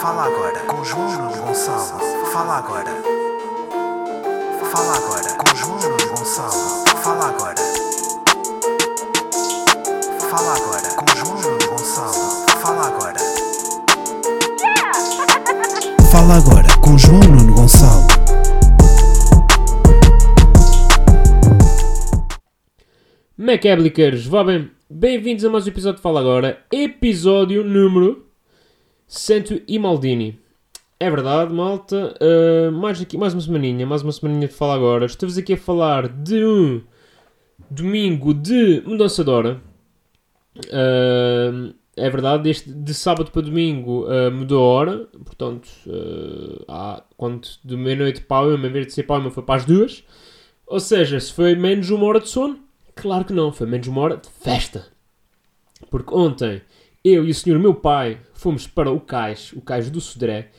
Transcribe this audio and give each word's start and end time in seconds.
Fala 0.00 0.24
agora 0.26 0.60
com 0.66 0.84
João 0.84 1.32
Gonçalo. 1.32 2.00
Fala 2.30 2.58
agora. 2.58 2.90
Fala 4.70 4.96
agora 4.96 5.34
com 5.34 5.56
João 5.56 5.78
Gonçalo. 5.78 6.84
Fala 7.02 7.28
agora. 7.28 7.54
Fala 10.30 10.54
agora 10.54 10.88
com 10.96 11.16
João 11.16 11.58
Gonçalo. 11.66 12.46
Fala 12.60 12.86
agora. 12.88 13.18
Fala 16.10 16.36
agora 16.36 16.68
com 16.82 16.98
João 16.98 17.20
Nuno 17.20 17.54
Gonçalo. 17.54 18.06
Macablicers, 23.38 24.26
vá 24.26 24.44
bem, 24.44 24.70
bem-vindos 24.90 25.44
a 25.44 25.50
mais 25.50 25.64
um 25.66 25.68
episódio 25.68 25.96
de 25.96 26.02
Fala 26.02 26.20
Agora, 26.20 26.58
episódio 26.70 27.64
número 27.64 28.25
100 29.06 29.62
e 29.66 29.78
Maldini. 29.78 30.38
É 30.98 31.10
verdade, 31.10 31.52
malta, 31.52 32.14
uh, 32.20 32.72
mais, 32.72 33.00
aqui, 33.00 33.18
mais 33.18 33.34
uma 33.34 33.40
semaninha, 33.42 33.86
mais 33.86 34.02
uma 34.02 34.12
semaninha 34.12 34.48
de 34.48 34.54
Fala 34.54 34.74
Agora. 34.74 35.04
Estou-vos 35.04 35.36
aqui 35.36 35.52
a 35.52 35.56
falar 35.56 36.08
de 36.08 36.44
um 36.44 36.82
domingo 37.70 38.32
de 38.32 38.82
mudança 38.86 39.22
de 39.22 39.30
hora. 39.30 39.60
Uh, 40.56 41.74
é 41.96 42.10
verdade, 42.10 42.48
este, 42.48 42.70
de 42.70 42.94
sábado 42.94 43.30
para 43.30 43.42
domingo 43.42 44.06
uh, 44.06 44.30
mudou 44.30 44.62
a 44.62 44.66
hora, 44.66 45.08
portanto, 45.24 45.68
há, 46.68 47.02
quando 47.16 47.48
de 47.64 47.76
meia-noite 47.76 48.22
para 48.22 48.46
uma, 48.46 48.66
em 48.66 48.72
vez 48.72 48.86
de 48.86 48.92
ser 48.92 49.02
para 49.02 49.20
uma, 49.20 49.30
foi 49.30 49.42
para 49.42 49.56
as 49.56 49.64
duas. 49.64 50.04
Ou 50.66 50.80
seja, 50.80 51.20
se 51.20 51.32
foi 51.32 51.54
menos 51.54 51.90
uma 51.90 52.06
hora 52.06 52.20
de 52.20 52.28
sono, 52.28 52.66
Claro 52.96 53.26
que 53.26 53.32
não, 53.32 53.52
foi 53.52 53.66
menos 53.66 53.86
uma 53.86 54.00
hora 54.00 54.16
de 54.16 54.28
festa. 54.28 54.86
Porque 55.90 56.14
ontem 56.14 56.62
eu 57.06 57.24
e 57.24 57.30
o 57.30 57.34
senhor 57.34 57.58
meu 57.58 57.74
pai 57.74 58.18
fomos 58.34 58.66
para 58.66 58.90
o 58.90 59.00
cais, 59.00 59.52
o 59.52 59.60
cais 59.60 59.88
do 59.90 60.00
Sodré, 60.00 60.50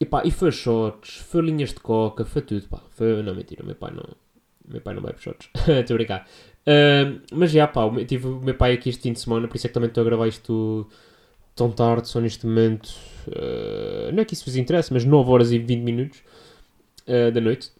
e 0.00 0.06
pá, 0.06 0.22
e 0.24 0.30
foi 0.30 0.50
shots, 0.50 1.16
foi 1.16 1.42
linhas 1.42 1.70
de 1.70 1.80
coca, 1.80 2.24
foi 2.24 2.42
tudo, 2.42 2.66
pá. 2.68 2.82
Foi, 2.90 3.22
não, 3.22 3.34
mentira, 3.34 3.62
meu 3.64 3.74
pai 3.74 3.92
não, 3.92 4.04
meu 4.66 4.80
pai 4.80 4.94
não 4.94 5.02
bebe 5.02 5.20
shots, 5.20 5.48
estou 5.68 5.94
a 5.94 5.98
brincar. 5.98 6.28
Uh, 6.66 7.20
mas 7.32 7.50
já, 7.50 7.66
pá, 7.66 7.82
eu 7.82 8.06
tive 8.06 8.26
o 8.26 8.40
meu 8.40 8.54
pai 8.54 8.72
aqui 8.72 8.88
este 8.88 9.02
fim 9.02 9.12
de 9.12 9.20
semana, 9.20 9.46
por 9.46 9.56
isso 9.56 9.66
é 9.66 9.68
que 9.68 9.74
também 9.74 9.88
estou 9.88 10.00
a 10.00 10.04
gravar 10.04 10.26
isto 10.26 10.88
tão 11.54 11.70
tarde, 11.70 12.08
só 12.08 12.20
neste 12.20 12.46
momento, 12.46 12.88
uh, 13.28 14.10
não 14.12 14.22
é 14.22 14.24
que 14.24 14.32
isso 14.32 14.44
vos 14.46 14.56
interesse, 14.56 14.92
mas 14.92 15.04
9 15.04 15.30
horas 15.30 15.52
e 15.52 15.58
20 15.58 15.82
minutos 15.82 16.22
uh, 17.06 17.30
da 17.30 17.40
noite. 17.40 17.70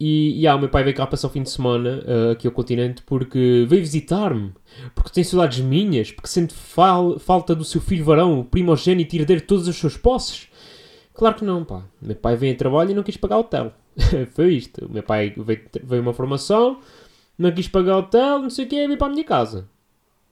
E, 0.00 0.40
e 0.40 0.46
ah, 0.46 0.56
o 0.56 0.58
meu 0.58 0.70
pai 0.70 0.82
veio 0.82 0.96
cá 0.96 1.06
passar 1.06 1.28
o 1.28 1.30
fim 1.30 1.42
de 1.42 1.50
semana 1.50 2.02
uh, 2.06 2.30
aqui 2.30 2.46
ao 2.46 2.52
continente 2.54 3.02
porque 3.02 3.66
veio 3.68 3.82
visitar-me, 3.82 4.50
porque 4.94 5.10
tem 5.10 5.22
saudades 5.22 5.60
minhas, 5.60 6.10
porque 6.10 6.26
sente 6.26 6.54
fal 6.54 7.18
falta 7.18 7.54
do 7.54 7.66
seu 7.66 7.82
filho 7.82 8.02
varão, 8.02 8.40
o 8.40 8.44
primogênito 8.44 9.14
herdeiro 9.14 9.42
de 9.42 9.46
todas 9.46 9.68
as 9.68 9.76
suas 9.76 9.98
posses. 9.98 10.48
Claro 11.12 11.34
que 11.34 11.44
não, 11.44 11.66
pá. 11.66 11.82
O 12.00 12.06
meu 12.06 12.16
pai 12.16 12.34
veio 12.34 12.54
a 12.54 12.56
trabalho 12.56 12.92
e 12.92 12.94
não 12.94 13.02
quis 13.02 13.18
pagar 13.18 13.36
hotel. 13.36 13.74
Foi 14.32 14.54
isto. 14.54 14.86
O 14.86 14.90
meu 14.90 15.02
pai 15.02 15.34
veio, 15.36 15.60
veio 15.84 16.00
uma 16.00 16.14
formação, 16.14 16.78
não 17.36 17.52
quis 17.52 17.68
pagar 17.68 17.98
hotel, 17.98 18.38
não 18.38 18.48
sei 18.48 18.64
o 18.64 18.68
quê, 18.68 18.86
veio 18.86 18.96
para 18.96 19.08
a 19.08 19.10
minha 19.10 19.24
casa. 19.24 19.68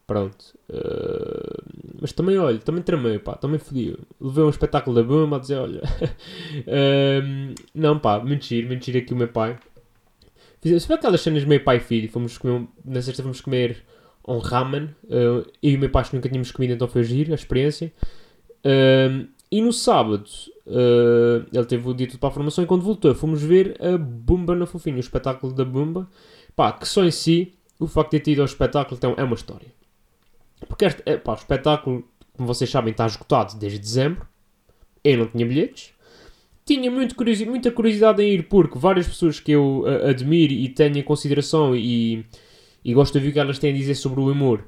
Pronto. 0.08 0.58
Uh, 0.70 1.98
mas 2.00 2.12
também, 2.12 2.38
olha, 2.38 2.58
também 2.58 2.80
tramei, 2.82 3.18
pá, 3.18 3.34
também 3.34 3.58
fodi. 3.58 3.94
Levei 4.18 4.42
um 4.42 4.48
espetáculo 4.48 4.96
da 4.96 5.02
Bumba 5.02 5.36
a 5.36 5.38
dizer, 5.38 5.56
olha. 5.56 5.82
uh, 5.82 7.54
não, 7.74 7.98
pá, 7.98 8.18
mentir, 8.18 8.66
mentir 8.66 8.96
aqui 8.96 9.12
o 9.12 9.16
meu 9.16 9.28
pai. 9.28 9.58
Fizemos 10.62 10.86
foi 10.86 10.96
aquelas 10.96 11.20
cenas 11.20 11.44
meio 11.44 11.62
pai 11.62 11.76
e 11.76 11.80
filho. 11.80 12.10
Fomos 12.10 12.38
comer, 12.38 12.66
na 12.86 13.02
sexta 13.02 13.22
fomos 13.22 13.42
comer 13.42 13.84
um 14.26 14.38
ramen. 14.38 14.84
Uh, 15.04 15.44
eu 15.62 15.72
e 15.72 15.76
o 15.76 15.78
meu 15.78 15.90
pai 15.90 16.06
nunca 16.10 16.26
tínhamos 16.26 16.52
comido, 16.52 16.72
então 16.72 16.88
foi 16.88 17.04
giro 17.04 17.32
a 17.32 17.34
experiência. 17.34 17.92
E 19.50 19.60
no 19.60 19.74
sábado, 19.74 20.24
ele 21.52 21.64
teve 21.66 21.86
o 21.86 21.92
dia 21.92 22.06
tudo 22.06 22.18
para 22.18 22.30
a 22.30 22.32
formação 22.32 22.64
e 22.64 22.66
quando 22.66 22.82
voltou 22.82 23.14
fomos 23.14 23.42
ver 23.42 23.76
a 23.80 23.96
Bumba 23.98 24.54
na 24.54 24.64
Fofinha, 24.64 24.96
o 24.96 25.00
espetáculo 25.00 25.52
da 25.52 25.66
Bumba. 25.66 26.08
Pá, 26.56 26.72
que 26.72 26.88
só 26.88 27.04
em 27.04 27.10
si, 27.10 27.54
o 27.78 27.86
facto 27.86 28.12
de 28.12 28.20
ter 28.20 28.32
ido 28.32 28.40
ao 28.40 28.46
espetáculo 28.46 28.96
então, 28.96 29.14
é 29.18 29.22
uma 29.22 29.34
história. 29.34 29.77
Porque 30.66 30.84
este, 30.86 31.02
é, 31.06 31.16
pá, 31.16 31.32
o 31.32 31.36
espetáculo, 31.36 32.04
como 32.36 32.46
vocês 32.46 32.70
sabem, 32.70 32.90
está 32.90 33.06
esgotado 33.06 33.56
desde 33.58 33.78
dezembro. 33.78 34.26
Eu 35.04 35.18
não 35.18 35.26
tinha 35.26 35.46
bilhetes. 35.46 35.92
Tinha 36.64 36.90
muito 36.90 37.14
curiosi 37.14 37.46
muita 37.46 37.70
curiosidade 37.70 38.22
em 38.22 38.34
ir 38.34 38.48
porque 38.48 38.78
várias 38.78 39.06
pessoas 39.06 39.40
que 39.40 39.52
eu 39.52 39.80
uh, 39.80 40.08
admiro 40.08 40.52
e 40.52 40.68
tenho 40.68 40.98
em 40.98 41.02
consideração 41.02 41.74
e, 41.74 42.26
e 42.84 42.92
gosto 42.92 43.12
de 43.12 43.18
ouvir 43.18 43.30
o 43.30 43.32
que 43.32 43.38
elas 43.38 43.58
têm 43.58 43.72
a 43.72 43.76
dizer 43.76 43.94
sobre 43.94 44.20
o 44.20 44.30
humor 44.30 44.64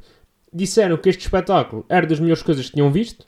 disseram 0.52 0.96
que 0.96 1.08
este 1.08 1.22
espetáculo 1.22 1.84
era 1.88 2.06
das 2.06 2.18
melhores 2.18 2.42
coisas 2.42 2.66
que 2.66 2.72
tinham 2.74 2.90
visto. 2.90 3.26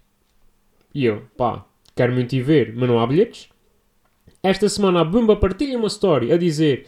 E 0.95 1.05
eu, 1.05 1.23
pá, 1.37 1.65
quero 1.95 2.13
muito 2.13 2.35
ir 2.35 2.43
ver, 2.43 2.75
mas 2.75 2.89
não 2.89 2.99
há 2.99 3.07
bilhetes. 3.07 3.49
Esta 4.43 4.69
semana 4.69 5.01
a 5.01 5.05
Bumba 5.05 5.37
partilha 5.37 5.79
uma 5.79 5.87
story 5.87 6.33
a 6.33 6.37
dizer 6.37 6.87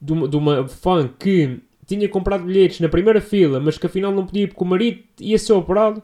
de 0.00 0.12
uma, 0.12 0.28
de 0.28 0.36
uma 0.36 0.68
fã 0.68 1.08
que 1.08 1.60
tinha 1.86 2.08
comprado 2.08 2.44
bilhetes 2.44 2.80
na 2.80 2.88
primeira 2.88 3.20
fila, 3.20 3.60
mas 3.60 3.78
que 3.78 3.86
afinal 3.86 4.12
não 4.12 4.26
podia 4.26 4.48
porque 4.48 4.62
o 4.62 4.66
marido 4.66 5.02
ia 5.20 5.38
ser 5.38 5.52
operado 5.52 6.02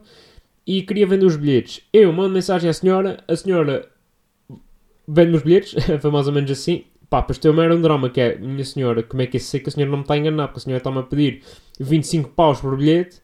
e 0.65 0.81
queria 0.81 1.05
vender 1.05 1.25
os 1.25 1.35
bilhetes. 1.35 1.81
Eu 1.91 2.11
mando 2.13 2.33
mensagem 2.33 2.69
à 2.69 2.73
senhora, 2.73 3.23
a 3.27 3.35
senhora 3.35 3.89
vende-me 5.07 5.37
os 5.37 5.43
bilhetes, 5.43 5.75
foi 6.01 6.11
mais 6.11 6.27
ou 6.27 6.33
menos 6.33 6.49
assim. 6.49 6.85
Pá, 7.09 7.21
depois 7.21 7.37
tem 7.37 7.51
era 7.59 7.75
um 7.75 7.81
drama 7.81 8.09
que 8.09 8.19
é, 8.19 8.37
minha 8.37 8.65
senhora, 8.65 9.03
como 9.03 9.21
é 9.21 9.27
que 9.27 9.37
é 9.37 9.39
sei 9.39 9.59
que 9.59 9.69
a 9.69 9.71
senhora 9.71 9.91
não 9.91 9.99
me 9.99 10.03
está 10.03 10.15
a 10.15 10.17
enganar, 10.17 10.47
porque 10.47 10.59
a 10.59 10.63
senhora 10.63 10.79
está-me 10.79 10.99
a 10.99 11.03
pedir 11.03 11.43
25 11.79 12.29
paus 12.29 12.59
por 12.59 12.75
bilhete 12.75 13.21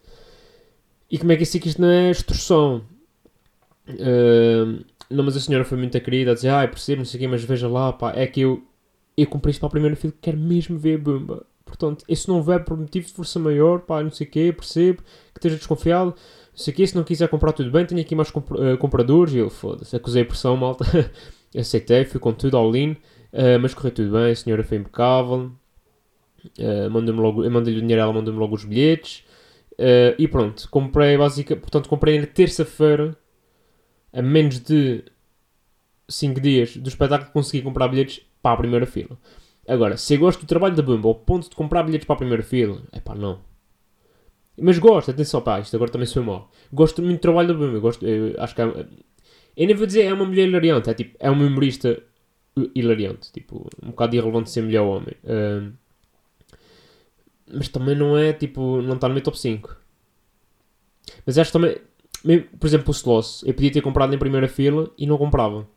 e 1.10 1.18
como 1.18 1.32
é 1.32 1.36
que 1.36 1.44
é 1.44 1.46
sei 1.46 1.60
que 1.60 1.70
isto 1.70 1.82
não 1.82 1.90
é 1.90 2.12
extorsão. 2.12 2.84
Uh, 3.88 4.86
não, 5.10 5.24
mas 5.24 5.36
a 5.36 5.40
senhora 5.40 5.66
foi 5.66 5.78
muito 5.78 6.00
querida 6.00 6.32
a 6.32 6.34
dizer, 6.36 6.50
ah, 6.50 6.68
percebo, 6.68 7.00
não 7.00 7.06
sei 7.06 7.18
o 7.18 7.22
quê, 7.22 7.28
mas 7.28 7.44
veja 7.44 7.68
lá, 7.68 7.92
pá, 7.92 8.14
é 8.16 8.28
que 8.28 8.42
eu, 8.42 8.62
eu 9.18 9.26
comprei 9.26 9.52
isto 9.52 9.60
para 9.60 9.68
a 9.68 9.72
primeira 9.72 9.96
fila, 9.96 10.14
quero 10.22 10.38
mesmo 10.38 10.78
ver 10.78 10.96
a 10.96 10.98
Bumba. 11.00 11.46
Portanto, 11.70 12.04
esse 12.08 12.28
não 12.28 12.42
vai 12.42 12.60
por 12.60 12.76
motivo 12.76 13.08
de 13.08 13.14
força 13.14 13.40
maior, 13.40 13.80
pá, 13.82 14.04
não 14.04 14.12
sei 14.12 14.28
o 14.28 14.30
quê, 14.30 14.52
percebo 14.52 15.02
que 15.34 15.38
esteja 15.38 15.56
desconfiado, 15.56 16.10
não 16.10 16.58
sei 16.58 16.74
o 16.74 16.76
quê, 16.76 16.88
se 16.88 16.96
não 16.96 17.04
quiser 17.04 17.30
comprar 17.30 17.54
tudo 17.54 17.72
bem, 17.72 17.86
tenho 17.86 18.02
aqui 18.02 18.16
mais 18.16 18.30
comp 18.30 18.52
uh, 18.52 18.78
compradores, 18.78 19.34
e 19.34 19.38
eu, 19.38 19.50
foda-se, 19.50 19.96
acusei 19.96 20.26
pressão, 20.26 20.58
malta, 20.58 20.84
aceitei, 21.56 22.04
fui 22.04 22.20
com 22.20 22.34
tudo 22.34 22.58
all 22.58 22.76
in, 22.76 22.92
uh, 22.92 23.60
mas 23.62 23.74
correu 23.74 23.92
tudo 23.92 24.12
bem, 24.12 24.32
a 24.32 24.36
senhora 24.36 24.64
foi 24.64 24.78
impecável, 24.78 25.52
uh, 26.60 26.90
mandou-me 26.92 27.22
logo, 27.22 27.50
mandei-lhe 27.50 27.80
o 27.80 27.82
dinheiro, 27.82 28.02
ela 28.02 28.14
mandou-me 28.14 28.40
logo 28.40 28.56
os 28.56 28.66
bilhetes, 28.66 29.24
uh, 29.74 30.16
e 30.18 30.28
pronto, 30.28 30.68
comprei, 30.70 31.18
basicamente, 31.18 31.62
portanto, 31.62 31.88
comprei 31.88 32.20
na 32.20 32.28
terça-feira, 32.28 33.16
a 34.12 34.22
menos 34.22 34.60
de 34.60 35.04
5 36.10 36.42
dias 36.42 36.76
do 36.76 36.90
espetáculo, 36.90 37.32
consegui 37.32 37.64
comprar 37.64 37.88
bilhetes 37.88 38.22
para 38.42 38.54
a 38.54 38.58
primeira 38.58 38.86
fila. 38.86 39.18
Agora, 39.70 39.98
se 39.98 40.16
eu 40.16 40.20
gosto 40.20 40.42
do 40.42 40.48
trabalho 40.48 40.76
da 40.76 40.82
Bumba 40.82 41.08
ao 41.08 41.14
ponto 41.14 41.48
de 41.48 41.56
comprar 41.56 41.84
bilhetes 41.84 42.08
para 42.08 42.16
a 42.16 42.18
primeira 42.18 42.42
fila, 42.42 42.82
é 42.92 43.00
pá, 43.00 43.14
não. 43.14 43.40
Mas 44.60 44.80
gosto, 44.80 45.12
atenção, 45.12 45.42
pá, 45.42 45.60
isto 45.60 45.76
agora 45.76 45.92
também 45.92 46.08
sou 46.08 46.24
mal. 46.24 46.50
Gosto 46.74 47.04
muito 47.04 47.20
do 47.20 47.22
trabalho 47.22 47.50
da 47.50 47.54
Bumba, 47.54 47.78
gosto, 47.80 48.06
eu 48.06 48.36
acho 48.42 48.56
que 48.56 48.62
é, 48.62 48.66
eu 48.66 49.68
nem 49.68 49.76
vou 49.76 49.86
dizer 49.86 50.06
é 50.06 50.14
uma 50.14 50.26
mulher 50.26 50.48
hilariante, 50.48 50.90
é 50.90 50.94
tipo, 50.96 51.16
é 51.20 51.30
uma 51.30 51.46
humorista 51.46 52.02
hilariante, 52.74 53.32
tipo, 53.32 53.70
um 53.84 53.92
bocado 53.92 54.16
irrelevante 54.16 54.50
ser 54.50 54.64
mulher 54.64 54.82
ou 54.82 54.98
homem. 54.98 55.14
Uh, 55.24 55.72
mas 57.54 57.68
também 57.68 57.96
não 57.96 58.18
é, 58.18 58.34
tipo, 58.34 58.82
não 58.82 58.96
está 58.96 59.08
no 59.08 59.14
meu 59.14 59.24
top 59.24 59.38
5. 59.38 59.76
Mas 61.26 61.38
acho 61.38 61.52
também, 61.52 61.78
por 62.60 62.66
exemplo, 62.66 62.90
o 62.90 62.92
Sloss, 62.92 63.44
eu 63.46 63.54
podia 63.54 63.72
ter 63.72 63.82
comprado 63.82 64.14
em 64.16 64.18
primeira 64.18 64.48
fila 64.48 64.92
e 64.98 65.06
não 65.06 65.18
comprava. 65.18 65.68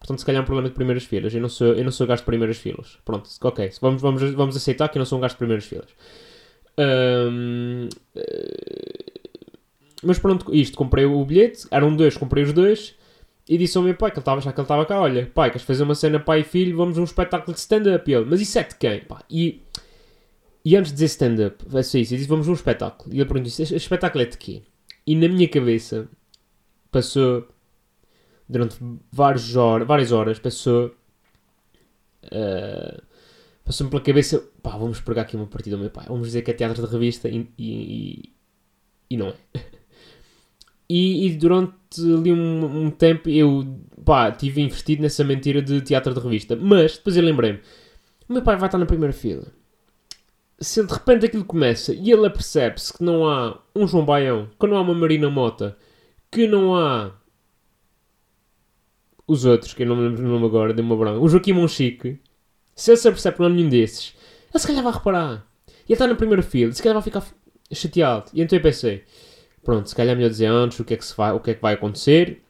Portanto, 0.00 0.18
se 0.18 0.24
calhar 0.24 0.40
é 0.40 0.42
um 0.42 0.46
problema 0.46 0.68
de 0.68 0.74
primeiras 0.74 1.04
filas. 1.04 1.34
Eu 1.34 1.42
não 1.42 1.48
sou, 1.48 1.68
eu 1.68 1.84
não 1.84 1.92
sou 1.92 2.06
gasto 2.06 2.22
de 2.22 2.26
primeiras 2.26 2.56
filas. 2.56 2.98
Pronto, 3.04 3.28
ok. 3.42 3.70
Vamos, 3.80 4.02
vamos, 4.02 4.22
vamos 4.32 4.56
aceitar 4.56 4.88
que 4.88 4.96
eu 4.96 5.00
não 5.00 5.06
sou 5.06 5.18
um 5.18 5.20
gasto 5.20 5.34
de 5.34 5.38
primeiras 5.38 5.64
filas. 5.66 5.88
Um, 6.78 7.88
mas 10.02 10.18
pronto, 10.18 10.54
isto. 10.54 10.76
Comprei 10.76 11.04
o 11.04 11.22
bilhete. 11.24 11.68
Eram 11.70 11.94
dois, 11.94 12.16
comprei 12.16 12.42
os 12.42 12.52
dois. 12.52 12.96
E 13.46 13.58
disse 13.58 13.76
ao 13.76 13.84
meu 13.84 13.94
pai, 13.94 14.10
que 14.10 14.16
ele 14.16 14.22
estava 14.22 14.40
que 14.40 14.60
estava 14.60 14.86
cá, 14.86 15.00
olha, 15.00 15.26
pai, 15.34 15.50
queres 15.50 15.66
fazer 15.66 15.82
uma 15.82 15.94
cena 15.94 16.20
pai 16.20 16.40
e 16.40 16.44
filho, 16.44 16.76
vamos 16.76 16.96
a 16.96 17.00
um 17.00 17.04
espetáculo 17.04 17.52
de 17.52 17.58
stand-up. 17.58 18.10
ele, 18.10 18.24
mas 18.24 18.40
isso 18.40 18.56
é 18.58 18.62
de 18.62 18.76
quem? 18.76 19.00
Pá, 19.00 19.24
e, 19.28 19.60
e 20.64 20.76
antes 20.76 20.92
de 20.92 20.94
dizer 20.94 21.06
stand-up, 21.06 21.64
vai 21.66 21.82
ser 21.82 22.00
isso, 22.00 22.14
eu 22.14 22.18
disse, 22.18 22.28
vamos 22.28 22.46
a 22.46 22.50
um 22.52 22.54
espetáculo. 22.54 23.12
E 23.12 23.18
ele 23.18 23.24
perguntou, 23.24 23.48
este 23.48 23.74
espetáculo 23.74 24.22
é 24.22 24.26
de 24.26 24.38
quê? 24.38 24.62
E 25.04 25.16
na 25.16 25.26
minha 25.26 25.48
cabeça, 25.48 26.08
passou 26.92 27.48
durante 28.50 28.76
várias 29.12 29.56
horas, 29.56 29.86
várias 29.86 30.12
horas 30.12 30.38
passou. 30.38 30.94
Uh, 32.24 33.10
Passou-me 33.70 33.88
pela 33.88 34.02
cabeça, 34.02 34.42
pá, 34.60 34.76
vamos 34.76 35.00
pegar 35.00 35.22
aqui 35.22 35.36
uma 35.36 35.46
partida 35.46 35.76
ao 35.76 35.80
meu 35.80 35.90
pai, 35.90 36.04
vamos 36.08 36.26
dizer 36.26 36.42
que 36.42 36.50
é 36.50 36.54
teatro 36.54 36.84
de 36.84 36.92
revista 36.92 37.28
e, 37.28 37.48
e, 37.56 38.32
e 39.08 39.16
não 39.16 39.28
é. 39.28 39.34
E, 40.92 41.28
e, 41.28 41.36
durante 41.36 42.00
ali 42.00 42.32
um, 42.32 42.86
um, 42.86 42.90
tempo 42.90 43.28
eu, 43.28 43.64
pá, 44.04 44.32
tive 44.32 44.60
investido 44.60 45.02
nessa 45.02 45.22
mentira 45.22 45.62
de 45.62 45.80
teatro 45.82 46.12
de 46.12 46.18
revista. 46.18 46.56
Mas 46.56 46.96
depois 46.96 47.16
eu 47.16 47.22
lembrei-me, 47.22 47.60
o 48.28 48.32
meu 48.32 48.42
pai 48.42 48.56
vai 48.56 48.66
estar 48.66 48.76
na 48.76 48.86
primeira 48.86 49.12
fila. 49.12 49.46
Se 50.58 50.84
de 50.84 50.92
repente 50.92 51.26
aquilo 51.26 51.44
começa 51.44 51.94
e 51.94 52.10
ele 52.10 52.26
apercebe-se 52.26 52.92
que 52.92 53.04
não 53.04 53.24
há 53.24 53.56
um 53.72 53.86
João 53.86 54.04
Baião, 54.04 54.50
que 54.58 54.66
não 54.66 54.76
há 54.76 54.80
uma 54.80 54.92
Marina 54.92 55.30
Mota, 55.30 55.76
que 56.28 56.48
não 56.48 56.74
há 56.74 57.12
os 59.30 59.44
outros, 59.44 59.72
que 59.72 59.84
eu 59.84 59.86
não 59.86 59.94
me 59.94 60.08
lembro 60.08 60.24
o 60.24 60.28
nome 60.28 60.46
agora, 60.46 60.74
deu 60.74 60.84
uma 60.84 60.96
branca. 60.96 61.20
O 61.20 61.28
Joaquim 61.28 61.52
Monchique, 61.52 62.18
se 62.74 62.90
ele 62.90 62.96
se 62.96 63.08
apercebe 63.08 63.44
é 63.44 63.48
nenhum 63.48 63.68
desses, 63.68 64.16
ele 64.52 64.58
se 64.58 64.66
calhar 64.66 64.82
vai 64.82 64.92
reparar. 64.92 65.46
E 65.68 65.92
ele 65.92 65.94
está 65.94 66.06
na 66.08 66.16
primeira 66.16 66.42
fila, 66.42 66.72
se 66.72 66.82
calhar 66.82 66.94
vai 66.94 67.02
ficar 67.02 67.24
chateado. 67.72 68.28
E 68.34 68.42
então 68.42 68.58
eu 68.58 68.62
pensei, 68.62 69.04
pronto, 69.62 69.88
se 69.88 69.94
calhar 69.94 70.14
é 70.14 70.16
melhor 70.16 70.30
dizer 70.30 70.46
antes 70.46 70.80
o 70.80 70.84
que 70.84 70.94
é 70.94 70.96
que, 70.96 71.04
se 71.04 71.16
vai, 71.16 71.32
o 71.32 71.38
que, 71.38 71.52
é 71.52 71.54
que 71.54 71.62
vai 71.62 71.74
acontecer. 71.74 72.42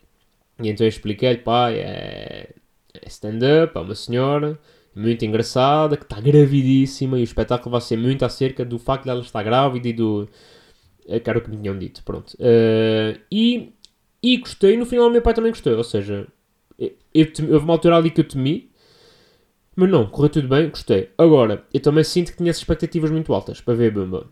E 0.59 0.71
então 0.71 0.87
eu 0.87 0.89
expliquei-lhe, 0.89 1.39
pai, 1.39 1.81
é, 1.81 2.55
é 2.95 3.09
stand-up, 3.09 3.77
é 3.77 3.81
uma 3.81 3.95
senhora 3.95 4.59
muito 4.95 5.23
engraçada, 5.25 5.99
que 5.99 6.05
está 6.05 6.19
gravidíssima 6.19 7.19
e 7.19 7.23
o 7.23 7.25
espetáculo 7.25 7.73
vai 7.73 7.81
ser 7.83 7.99
muito 7.99 8.25
acerca 8.25 8.65
do 8.65 8.79
facto 8.79 9.05
de 9.05 9.11
ela 9.11 9.21
estar 9.21 9.43
grávida 9.43 9.89
e 9.89 9.93
do... 9.93 10.27
É, 11.07 11.21
que 11.21 11.29
era 11.29 11.39
o 11.39 11.43
que 11.43 11.51
me 11.51 11.59
tinham 11.59 11.79
dito, 11.79 12.03
pronto. 12.05 12.35
Uh, 12.35 13.21
e, 13.31 13.73
e 14.23 14.37
gostei, 14.39 14.77
no 14.77 14.87
final 14.87 15.09
o 15.09 15.11
meu 15.11 15.23
pai 15.23 15.35
também 15.35 15.51
gostou, 15.51 15.77
ou 15.77 15.85
seja, 15.85 16.27
eu, 16.81 16.93
eu, 17.15 17.27
houve 17.53 17.65
uma 17.65 17.75
altura 17.75 17.97
ali 17.97 18.11
que 18.11 18.21
eu 18.21 18.29
temi, 18.29 18.71
mas 19.77 19.91
não, 19.91 20.07
correu 20.07 20.31
tudo 20.31 20.49
bem, 20.49 20.69
gostei. 20.69 21.11
Agora, 21.17 21.65
eu 21.73 21.81
também 21.81 22.03
sinto 22.05 22.33
que 22.33 22.39
tinha 22.39 22.51
expectativas 22.51 23.11
muito 23.11 23.33
altas 23.33 23.61
para 23.61 23.75
ver 23.75 23.93
a 23.93 23.95
Bumba. 23.95 24.27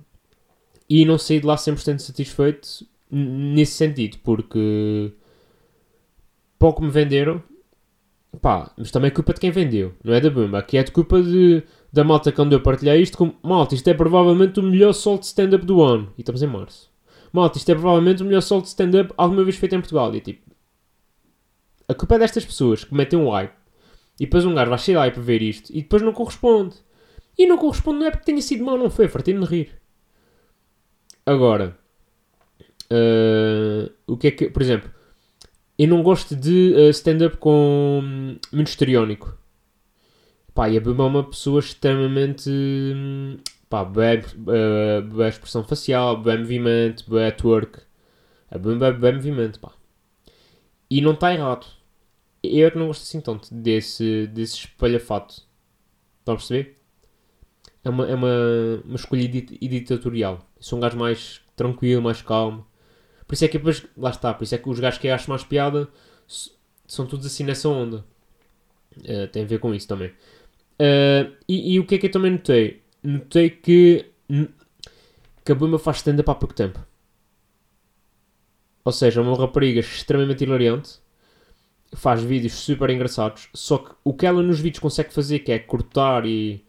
E 0.89 1.05
não 1.05 1.19
saí 1.19 1.41
de 1.41 1.47
lá 1.47 1.56
100% 1.56 1.99
satisfeito 1.99 2.87
nesse 3.11 3.73
sentido, 3.73 4.19
porque 4.23 5.12
pouco 6.59 6.83
me 6.83 6.91
venderam, 6.91 7.43
pá, 8.41 8.73
mas 8.77 8.91
também 8.91 9.09
é 9.09 9.11
culpa 9.11 9.35
de 9.35 9.41
quem 9.41 9.50
vendeu, 9.50 9.95
não 10.03 10.15
é 10.15 10.21
da 10.21 10.31
Bumba. 10.31 10.59
Aqui 10.59 10.79
é 10.79 10.83
de 10.83 10.91
culpa 10.91 11.23
de, 11.23 11.62
da 11.93 12.05
malta 12.05 12.33
que 12.33 12.41
a 12.41 12.61
partilhar 12.61 12.97
isto 12.97 13.17
como, 13.17 13.35
malta, 13.43 13.75
isto 13.75 13.89
é 13.89 13.95
provavelmente 13.95 14.61
o 14.61 14.62
melhor 14.62 14.93
sol 14.93 15.19
de 15.19 15.27
stand-up 15.27 15.65
do 15.65 15.83
ano. 15.83 16.12
E 16.17 16.23
estamos 16.23 16.43
em 16.43 16.47
março. 16.47 16.91
Malta, 17.33 17.59
isto 17.59 17.71
é 17.71 17.75
provavelmente 17.75 18.23
o 18.23 18.27
melhor 18.27 18.41
sol 18.41 18.61
de 18.61 18.69
stand-up 18.69 19.12
alguma 19.17 19.45
vez 19.45 19.56
feito 19.56 19.75
em 19.75 19.81
Portugal. 19.81 20.15
E 20.15 20.21
tipo, 20.21 20.48
a 21.88 21.94
culpa 21.94 22.17
é 22.17 22.19
destas 22.19 22.44
pessoas 22.44 22.85
que 22.85 22.94
metem 22.94 23.19
um 23.19 23.31
hype 23.31 23.52
e 24.20 24.25
depois 24.26 24.44
um 24.44 24.55
gajo 24.55 24.70
vai 24.70 24.79
de 24.79 24.93
hype 24.93 25.14
para 25.14 25.23
ver 25.23 25.43
isto 25.43 25.70
e 25.70 25.82
depois 25.82 26.02
não 26.02 26.12
corresponde. 26.12 26.76
E 27.37 27.46
não 27.46 27.56
corresponde 27.56 28.00
não 28.00 28.06
é 28.06 28.11
porque 28.11 28.26
tenha 28.26 28.43
sido 28.43 28.64
mau, 28.64 28.76
não 28.76 28.90
foi, 28.90 29.08
fartei-me 29.08 29.40
de 29.40 29.46
rir. 29.46 29.70
Agora, 31.25 31.79
uh, 32.93 33.90
o 34.06 34.17
que 34.17 34.29
é 34.29 34.31
que, 34.31 34.50
por 34.50 34.61
exemplo, 34.62 34.90
eu 35.79 35.87
não 35.87 36.02
gosto 36.02 36.35
de 36.35 36.75
uh, 36.75 36.90
stand-up 36.90 37.37
com 37.37 38.02
muito 38.52 38.69
histriónico. 38.69 39.37
Pá, 40.52 40.69
e 40.69 40.76
a 40.76 40.81
Bumba 40.81 41.05
é 41.05 41.06
uma 41.06 41.23
pessoa 41.23 41.61
extremamente. 41.61 42.50
Hum, 42.50 43.38
pá, 43.70 43.85
bem, 43.85 44.19
uh, 44.19 45.23
expressão 45.23 45.62
facial, 45.62 46.17
bem 46.20 46.38
movimento, 46.38 47.08
bem 47.08 47.31
twerk. 47.31 47.81
A 48.50 48.58
Bumba 48.58 48.88
é 48.88 48.93
bem 48.93 49.14
movimento, 49.14 49.61
pá. 49.61 49.70
E 50.90 51.00
não 51.00 51.12
está 51.12 51.32
errado. 51.32 51.78
Eu 52.43 52.69
é 52.69 52.70
que 52.70 52.79
não 52.79 52.87
gosto 52.87 53.02
assim 53.02 53.20
tanto 53.20 53.52
desse, 53.52 54.26
desse 54.29 54.56
espalhafato. 54.56 55.43
Estão 56.20 56.35
a 56.35 56.37
perceber? 56.37 56.79
É 57.85 57.90
uma, 57.90 58.06
é 58.06 58.14
uma, 58.14 58.29
uma 58.85 58.96
escolha 58.96 59.23
editorial. 59.23 60.46
sou 60.61 60.79
um 60.79 60.82
gajo 60.82 60.96
mais 60.96 61.40
tranquilo, 61.56 62.02
mais 62.02 62.23
calmo. 62.23 62.67
Por 63.26 63.35
isso 63.35 63.44
é 63.44 63.49
que 63.49 63.58
depois, 63.58 63.85
lá 63.96 64.11
está, 64.11 64.32
por 64.32 64.44
isso 64.44 64.55
é 64.55 64.58
que 64.58 64.69
os 64.69 64.81
gajos 64.81 64.99
que 64.99 65.08
acham 65.08 65.29
mais 65.29 65.44
piada 65.44 65.88
são 66.87 67.06
todos 67.06 67.26
assim 67.26 67.44
nessa 67.44 67.69
onda. 67.69 68.05
Uh, 68.96 69.29
tem 69.29 69.43
a 69.44 69.46
ver 69.46 69.58
com 69.58 69.75
isso 69.75 69.87
também. 69.87 70.08
Uh, 70.81 71.35
e, 71.49 71.75
e, 71.75 71.81
o 71.81 71.87
que 71.87 71.96
é 71.96 71.99
que 71.99 72.06
eu 72.06 72.11
também 72.11 72.32
notei? 72.32 72.82
Notei 73.02 73.50
que, 73.50 74.06
que 75.44 75.52
a 75.52 75.55
Bumba 75.55 75.79
faz 75.79 75.99
stand-up 75.99 76.31
há 76.31 76.35
pouco 76.35 76.55
tempo. 76.55 76.79
Ou 78.85 78.93
seja, 78.93 79.20
é 79.20 79.23
uma 79.23 79.37
rapariga 79.37 79.81
extremamente 79.81 80.44
hilariante, 80.44 80.99
faz 81.94 82.23
vídeos 82.23 82.55
super 82.55 82.90
engraçados, 82.90 83.49
só 83.55 83.79
que 83.79 83.90
o 84.05 84.12
que 84.12 84.26
ela 84.26 84.43
nos 84.43 84.61
vídeos 84.61 84.81
consegue 84.81 85.12
fazer, 85.12 85.40
que 85.40 85.52
é 85.52 85.58
cortar 85.58 86.26
e 86.26 86.64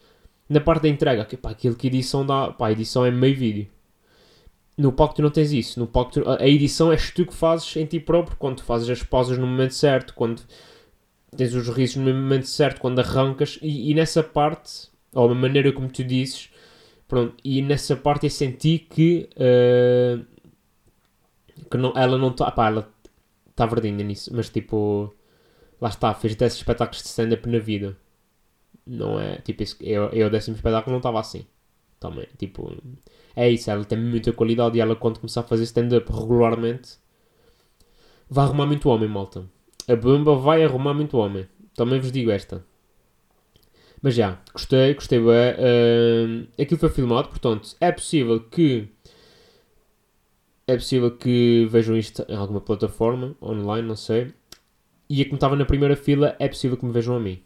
na 0.49 0.59
parte 0.59 0.83
da 0.83 0.89
entrega, 0.89 1.25
que, 1.25 1.37
pá, 1.37 1.51
aquilo 1.51 1.75
que 1.75 1.87
edição 1.87 2.25
dá, 2.25 2.51
pá, 2.51 2.67
a 2.67 2.71
edição 2.71 3.05
é 3.05 3.11
meio 3.11 3.35
vídeo. 3.35 3.67
No 4.77 4.91
palco 4.91 5.15
tu 5.15 5.21
não 5.21 5.29
tens 5.29 5.51
isso. 5.51 5.79
No 5.79 5.85
palco 5.85 6.13
tu, 6.13 6.23
a 6.27 6.47
edição 6.47 6.91
és 6.91 7.11
tu 7.11 7.25
que 7.25 7.33
fazes 7.33 7.75
em 7.75 7.85
ti 7.85 7.99
próprio, 7.99 8.37
quando 8.37 8.63
fazes 8.63 8.89
as 8.89 9.03
pausas 9.03 9.37
no 9.37 9.45
momento 9.45 9.75
certo, 9.75 10.13
quando 10.13 10.41
tens 11.35 11.53
os 11.53 11.67
risos 11.69 11.97
no 11.97 12.13
momento 12.13 12.47
certo, 12.47 12.79
quando 12.81 12.99
arrancas, 12.99 13.59
e, 13.61 13.91
e 13.91 13.93
nessa 13.93 14.23
parte, 14.23 14.89
ou 15.13 15.29
a 15.29 15.35
maneira 15.35 15.71
como 15.71 15.89
tu 15.89 16.03
dizes, 16.03 16.49
pronto, 17.07 17.35
e 17.43 17.61
nessa 17.61 17.95
parte 17.95 18.25
eu 18.25 18.29
senti 18.31 18.79
que, 18.79 19.29
uh, 19.35 20.25
que 21.69 21.77
não, 21.77 21.93
ela 21.95 22.17
não 22.17 22.29
está, 22.29 22.51
ela 22.57 22.89
está 23.59 23.65
verdinha 23.65 24.03
nisso, 24.03 24.31
mas 24.33 24.49
tipo, 24.49 25.13
lá 25.81 25.89
está, 25.89 26.13
fez 26.13 26.35
10 26.35 26.53
espetáculos 26.55 27.03
de 27.03 27.09
stand-up 27.09 27.47
na 27.49 27.59
vida. 27.59 27.97
Não 28.87 29.19
é, 29.19 29.37
tipo, 29.37 29.63
eu, 29.81 30.05
eu 30.09 30.27
o 30.27 30.29
décimo 30.29 30.55
espetáculo 30.55 30.93
não 30.93 30.99
estava 30.99 31.19
assim. 31.19 31.45
Também, 31.99 32.27
tipo, 32.37 32.73
é 33.35 33.49
isso, 33.49 33.69
ela 33.69 33.83
tem 33.83 33.99
muita 33.99 34.31
qualidade 34.31 34.77
e 34.77 34.81
ela 34.81 34.95
quando 34.95 35.19
começar 35.19 35.41
a 35.41 35.43
fazer 35.43 35.63
stand-up 35.63 36.09
regularmente 36.11 36.97
vai 38.29 38.45
arrumar 38.45 38.65
muito 38.65 38.87
homem, 38.89 39.09
malta. 39.09 39.45
A 39.87 39.95
Bumba 39.95 40.35
vai 40.35 40.63
arrumar 40.63 40.93
muito 40.93 41.17
homem. 41.17 41.47
Também 41.75 41.99
vos 41.99 42.11
digo 42.11 42.31
esta. 42.31 42.63
Mas 44.01 44.15
já, 44.15 44.39
gostei, 44.53 44.93
gostei 44.93 45.19
bem. 45.19 45.27
Uh, 45.27 46.47
aquilo 46.61 46.79
foi 46.79 46.89
filmado, 46.89 47.27
portanto, 47.27 47.75
é 47.81 47.91
possível 47.91 48.39
que 48.39 48.87
é 50.69 50.75
possível 50.75 51.09
que 51.11 51.67
vejam 51.69 51.97
isto 51.97 52.23
em 52.29 52.35
alguma 52.35 52.61
plataforma 52.61 53.35
online, 53.41 53.87
não 53.87 53.95
sei. 53.95 54.31
E 55.09 55.21
a 55.21 55.25
que 55.25 55.31
me 55.31 55.37
estava 55.37 55.55
na 55.55 55.65
primeira 55.65 55.95
fila, 55.95 56.35
é 56.37 56.47
possível 56.47 56.77
que 56.77 56.85
me 56.85 56.91
vejam 56.91 57.15
a 57.15 57.19
mim. 57.19 57.41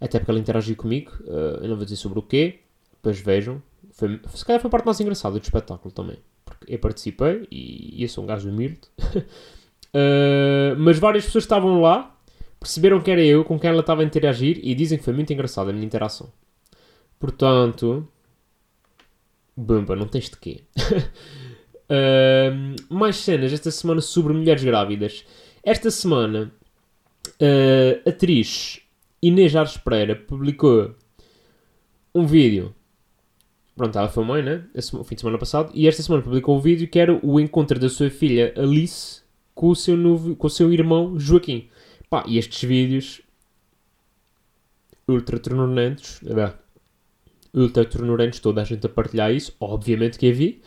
Até 0.00 0.18
porque 0.18 0.30
ela 0.30 0.40
interagiu 0.40 0.74
comigo, 0.74 1.12
uh, 1.24 1.62
eu 1.62 1.68
não 1.68 1.76
vou 1.76 1.84
dizer 1.84 1.96
sobre 1.96 2.18
o 2.18 2.22
quê, 2.22 2.60
depois 2.92 3.20
vejam. 3.20 3.62
Foi, 3.92 4.18
se 4.34 4.44
calhar 4.44 4.60
foi 4.60 4.68
a 4.68 4.70
parte 4.70 4.86
mais 4.86 4.98
engraçada 4.98 5.38
do 5.38 5.42
espetáculo 5.42 5.92
também. 5.92 6.16
Porque 6.44 6.72
eu 6.72 6.78
participei 6.78 7.46
e, 7.50 8.00
e 8.00 8.02
eu 8.02 8.08
sou 8.08 8.24
um 8.24 8.26
gajo 8.26 8.48
humilde. 8.48 8.80
uh, 8.98 10.74
mas 10.80 10.98
várias 10.98 11.26
pessoas 11.26 11.44
estavam 11.44 11.82
lá, 11.82 12.16
perceberam 12.58 13.00
que 13.02 13.10
era 13.10 13.22
eu 13.22 13.44
com 13.44 13.58
quem 13.58 13.68
ela 13.68 13.80
estava 13.80 14.00
a 14.00 14.04
interagir 14.04 14.58
e 14.62 14.74
dizem 14.74 14.96
que 14.96 15.04
foi 15.04 15.12
muito 15.12 15.30
engraçada 15.32 15.68
a 15.68 15.72
minha 15.72 15.84
interação. 15.84 16.32
Portanto, 17.20 18.08
Bumba, 19.54 19.94
não 19.94 20.08
tens 20.08 20.30
de 20.30 20.38
quê. 20.38 20.62
mais 22.88 23.16
cenas 23.16 23.52
esta 23.52 23.70
semana 23.70 24.00
sobre 24.00 24.32
mulheres 24.32 24.64
grávidas. 24.64 25.24
Esta 25.62 25.90
semana, 25.90 26.52
uh, 27.40 28.02
a 28.06 28.10
atriz 28.10 28.80
Inês 29.22 29.54
Ares 29.56 29.76
Pereira 29.76 30.14
publicou 30.14 30.94
um 32.14 32.26
vídeo 32.26 32.74
Pronto, 33.76 33.98
ela 33.98 34.08
foi 34.08 34.24
mãe, 34.24 34.42
né? 34.42 34.64
Esse, 34.74 34.94
o 34.94 35.02
fim 35.02 35.16
de 35.16 35.22
semana 35.22 35.38
passado. 35.38 35.72
E 35.74 35.88
esta 35.88 36.02
semana 36.02 36.22
publicou 36.22 36.56
um 36.56 36.60
vídeo 36.60 36.86
que 36.86 36.98
era 36.98 37.18
o 37.26 37.40
encontro 37.40 37.78
da 37.78 37.88
sua 37.88 38.08
filha 38.08 38.54
Alice 38.56 39.22
com 39.54 39.68
o 39.68 39.76
seu, 39.76 39.96
novo, 39.96 40.36
com 40.36 40.46
o 40.46 40.50
seu 40.50 40.72
irmão 40.72 41.18
Joaquim. 41.18 41.68
Pá, 42.08 42.24
e 42.26 42.38
estes 42.38 42.62
vídeos 42.62 43.20
ultra 45.08 45.38
tornurentos, 45.38 46.20
é 46.24 46.54
ultra 47.52 47.84
tornurentos, 47.84 48.38
toda 48.38 48.62
a 48.62 48.64
gente 48.64 48.86
a 48.86 48.88
partilhar 48.88 49.32
isso, 49.32 49.54
obviamente 49.58 50.18
que 50.18 50.30
a 50.30 50.32
vi. 50.32 50.62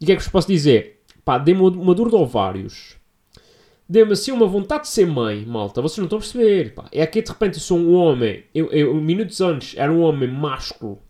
E 0.00 0.04
o 0.04 0.06
que 0.06 0.12
é 0.12 0.16
que 0.16 0.22
vos 0.22 0.30
posso 0.30 0.48
dizer? 0.48 1.00
Pá, 1.24 1.38
dei-me 1.38 1.60
uma 1.60 1.94
dor 1.94 2.08
de 2.08 2.16
ovários. 2.16 2.96
Deu-me 3.88 4.12
assim 4.12 4.32
uma 4.32 4.46
vontade 4.46 4.84
de 4.84 4.88
ser 4.90 5.06
mãe, 5.06 5.44
malta. 5.46 5.80
Vocês 5.80 5.98
não 5.98 6.06
estão 6.06 6.18
a 6.18 6.20
perceber. 6.20 6.74
Pá. 6.74 6.88
É 6.92 7.06
que 7.06 7.22
de 7.22 7.30
repente 7.30 7.54
eu 7.54 7.60
sou 7.60 7.78
um 7.78 7.94
homem. 7.94 8.44
Eu, 8.54 8.70
eu, 8.72 8.94
minutos 8.94 9.40
antes 9.40 9.76
era 9.76 9.92
um 9.92 10.00
homem 10.00 10.28
másculo 10.28 11.00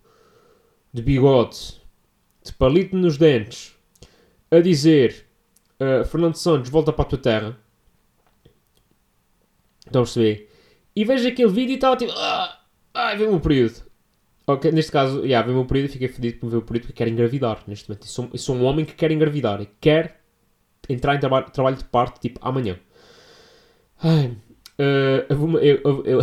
de 0.92 1.02
bigode, 1.02 1.80
de 2.42 2.52
palito 2.54 2.96
nos 2.96 3.18
dentes, 3.18 3.74
a 4.50 4.60
dizer 4.60 5.26
uh, 5.80 6.04
Fernando 6.06 6.36
Santos, 6.36 6.70
volta 6.70 6.92
para 6.92 7.04
a 7.04 7.08
tua 7.08 7.18
terra. 7.18 7.58
Estão 9.84 10.02
a 10.02 10.04
perceber? 10.04 10.50
E 10.94 11.04
vejo 11.04 11.28
aquele 11.28 11.50
vídeo 11.50 11.72
e 11.72 11.74
estava 11.74 11.96
tipo. 11.96 12.12
Ah, 12.12 12.60
ai, 12.94 13.16
vem-me 13.16 13.34
o 13.34 13.40
período. 13.40 13.85
Neste 14.72 14.92
caso, 14.92 15.24
yeah, 15.24 15.44
vem-me 15.44 15.60
o 15.60 15.64
período 15.64 15.88
e 15.88 15.92
fiquei 15.92 16.08
fedido 16.08 16.38
por 16.38 16.50
ver 16.50 16.56
o 16.58 16.62
período 16.62 16.84
porque 16.84 16.98
quero 16.98 17.10
engravidar. 17.10 17.62
Neste 17.66 17.88
momento, 17.88 18.04
eu 18.04 18.08
sou, 18.08 18.28
eu 18.32 18.38
sou 18.38 18.56
um 18.56 18.64
homem 18.64 18.84
que 18.84 18.94
quer 18.94 19.10
engravidar 19.10 19.60
e 19.60 19.66
quer 19.80 20.20
entrar 20.88 21.16
em 21.16 21.18
traba 21.18 21.42
trabalho 21.42 21.76
de 21.76 21.84
parte 21.84 22.20
tipo 22.20 22.38
amanhã. 22.42 22.78
Ai, 24.02 24.36
Uh, 24.78 25.24
houve, 25.30 25.42
uma, 25.42 25.58
eu, 25.60 26.04
eu, 26.04 26.20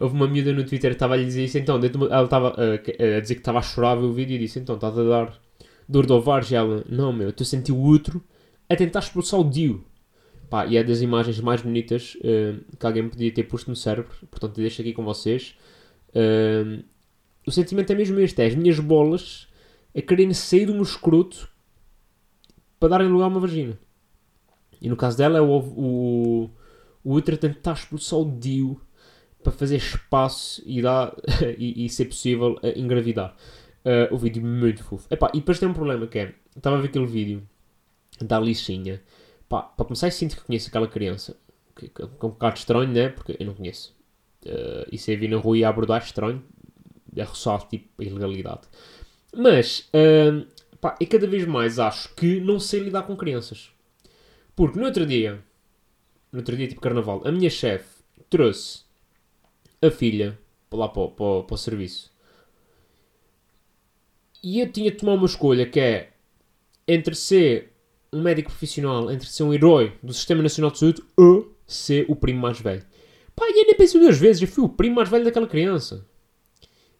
uma 0.00 0.26
miúda 0.26 0.50
no 0.50 0.64
Twitter 0.64 0.90
que 0.92 0.96
estava 0.96 1.12
a 1.12 1.16
lhe 1.18 1.26
dizer 1.26 1.44
isso, 1.44 1.58
então, 1.58 1.78
dentro, 1.78 2.06
ela 2.06 2.24
estava 2.24 2.52
uh, 2.52 3.16
a 3.16 3.20
dizer 3.20 3.34
que 3.34 3.40
estava 3.42 3.58
a 3.58 3.62
chorar 3.62 3.98
o 3.98 4.12
vídeo 4.12 4.34
e 4.34 4.38
disse, 4.38 4.58
então, 4.58 4.76
estás 4.76 4.98
a 4.98 5.02
dar 5.02 5.38
dor 5.86 6.06
de 6.06 6.12
ovários? 6.12 6.50
E 6.50 6.54
ela, 6.54 6.82
não, 6.88 7.12
meu, 7.12 7.28
estou 7.28 7.44
a 7.44 7.46
sentir 7.46 7.72
o 7.72 7.78
outro 7.78 8.24
a 8.68 8.74
tentar 8.74 9.00
expulsar 9.00 9.40
o 9.40 9.44
Dio. 9.44 9.84
Pá, 10.48 10.64
e 10.64 10.76
é 10.76 10.84
das 10.84 11.02
imagens 11.02 11.38
mais 11.40 11.60
bonitas 11.60 12.16
uh, 12.20 12.64
que 12.78 12.86
alguém 12.86 13.08
podia 13.08 13.30
ter 13.32 13.42
posto 13.42 13.68
no 13.68 13.76
cérebro, 13.76 14.14
portanto, 14.30 14.54
deixo 14.54 14.80
aqui 14.80 14.94
com 14.94 15.04
vocês. 15.04 15.54
Uh, 16.10 16.82
o 17.46 17.50
sentimento 17.50 17.92
é 17.92 17.94
mesmo 17.94 18.18
este, 18.20 18.42
é 18.42 18.46
as 18.46 18.54
minhas 18.54 18.78
bolas 18.78 19.46
a 19.96 20.02
quererem 20.02 20.34
sair 20.34 20.66
do 20.66 20.74
meu 20.74 20.82
escroto 20.82 21.48
para 22.78 22.90
darem 22.90 23.08
lugar 23.08 23.26
a 23.26 23.28
uma 23.28 23.40
vagina. 23.40 23.78
E 24.80 24.88
no 24.88 24.96
caso 24.96 25.16
dela 25.16 25.38
é 25.38 25.40
o, 25.40 25.58
o 25.58 26.50
o 27.06 27.16
a 27.16 27.22
tentar 27.22 27.74
expulsar 27.74 28.18
o 28.18 28.38
Dio 28.38 28.80
para 29.40 29.52
fazer 29.52 29.76
espaço 29.76 30.60
e, 30.66 30.82
dar, 30.82 31.14
e, 31.56 31.84
e 31.84 31.88
ser 31.88 32.06
possível 32.06 32.58
engravidar. 32.74 33.36
Uh, 33.84 34.12
o 34.12 34.18
vídeo 34.18 34.44
muito 34.44 34.82
fofo. 34.82 35.06
Epá, 35.08 35.30
e 35.32 35.38
depois 35.38 35.60
tem 35.60 35.68
um 35.68 35.72
problema 35.72 36.08
que 36.08 36.18
é, 36.18 36.34
estava 36.56 36.76
a 36.76 36.80
ver 36.80 36.88
aquele 36.88 37.06
vídeo 37.06 37.48
da 38.20 38.40
lixinha. 38.40 39.00
Pá, 39.48 39.62
para 39.62 39.86
começar, 39.86 40.08
eu 40.08 40.10
sinto 40.10 40.34
que 40.34 40.42
conheço 40.42 40.68
aquela 40.68 40.88
criança. 40.88 41.36
Que, 41.76 41.88
que, 41.88 41.94
que 41.94 42.02
é 42.02 42.04
um 42.04 42.30
bocado 42.30 42.56
estranho, 42.56 42.88
né? 42.88 43.10
Porque 43.10 43.36
eu 43.38 43.46
não 43.46 43.54
conheço. 43.54 43.94
Uh, 44.44 44.88
e 44.90 44.98
se 44.98 45.12
eu 45.12 45.18
vir 45.18 45.30
na 45.30 45.36
rua 45.36 45.56
e 45.56 45.64
abordar, 45.64 46.02
estranho. 46.02 46.42
É 47.16 47.24
ressalto, 47.24 47.68
tipo, 47.68 47.88
a 47.98 48.04
ilegalidade. 48.04 48.62
Mas, 49.34 49.88
uh, 49.94 50.46
pá, 50.80 50.96
eu 51.00 51.06
cada 51.06 51.26
vez 51.26 51.46
mais 51.46 51.78
acho 51.78 52.14
que 52.14 52.40
não 52.40 52.60
sei 52.60 52.80
lidar 52.80 53.02
com 53.02 53.16
crianças. 53.16 53.70
Porque 54.54 54.78
no 54.78 54.86
outro 54.86 55.04
dia, 55.06 55.42
no 56.32 56.38
outro 56.38 56.56
dia, 56.56 56.68
tipo 56.68 56.80
carnaval, 56.80 57.22
a 57.24 57.32
minha 57.32 57.50
chefe 57.50 58.02
trouxe 58.28 58.84
a 59.82 59.90
filha 59.90 60.38
para 60.68 60.78
lá 60.78 60.88
para, 60.88 61.08
para, 61.08 61.42
para 61.42 61.54
o 61.54 61.58
serviço. 61.58 62.12
E 64.42 64.60
eu 64.60 64.70
tinha 64.70 64.90
de 64.90 64.96
tomar 64.96 65.14
uma 65.14 65.26
escolha 65.26 65.66
que 65.66 65.80
é 65.80 66.12
entre 66.86 67.14
ser 67.14 67.72
um 68.12 68.22
médico 68.22 68.50
profissional, 68.50 69.10
entre 69.10 69.28
ser 69.28 69.42
um 69.42 69.52
herói 69.52 69.92
do 70.02 70.12
Sistema 70.12 70.42
Nacional 70.42 70.70
de 70.70 70.78
Saúde 70.78 71.02
ou 71.16 71.54
ser 71.66 72.06
o 72.08 72.16
primo 72.16 72.40
mais 72.40 72.60
velho. 72.60 72.84
Pá, 73.34 73.44
e 73.48 73.60
eu 73.60 73.66
nem 73.66 73.74
pensei 73.74 74.00
duas 74.00 74.16
vezes, 74.16 74.40
eu 74.40 74.48
fui 74.48 74.64
o 74.64 74.68
primo 74.68 74.96
mais 74.96 75.08
velho 75.08 75.24
daquela 75.24 75.46
criança. 75.46 76.06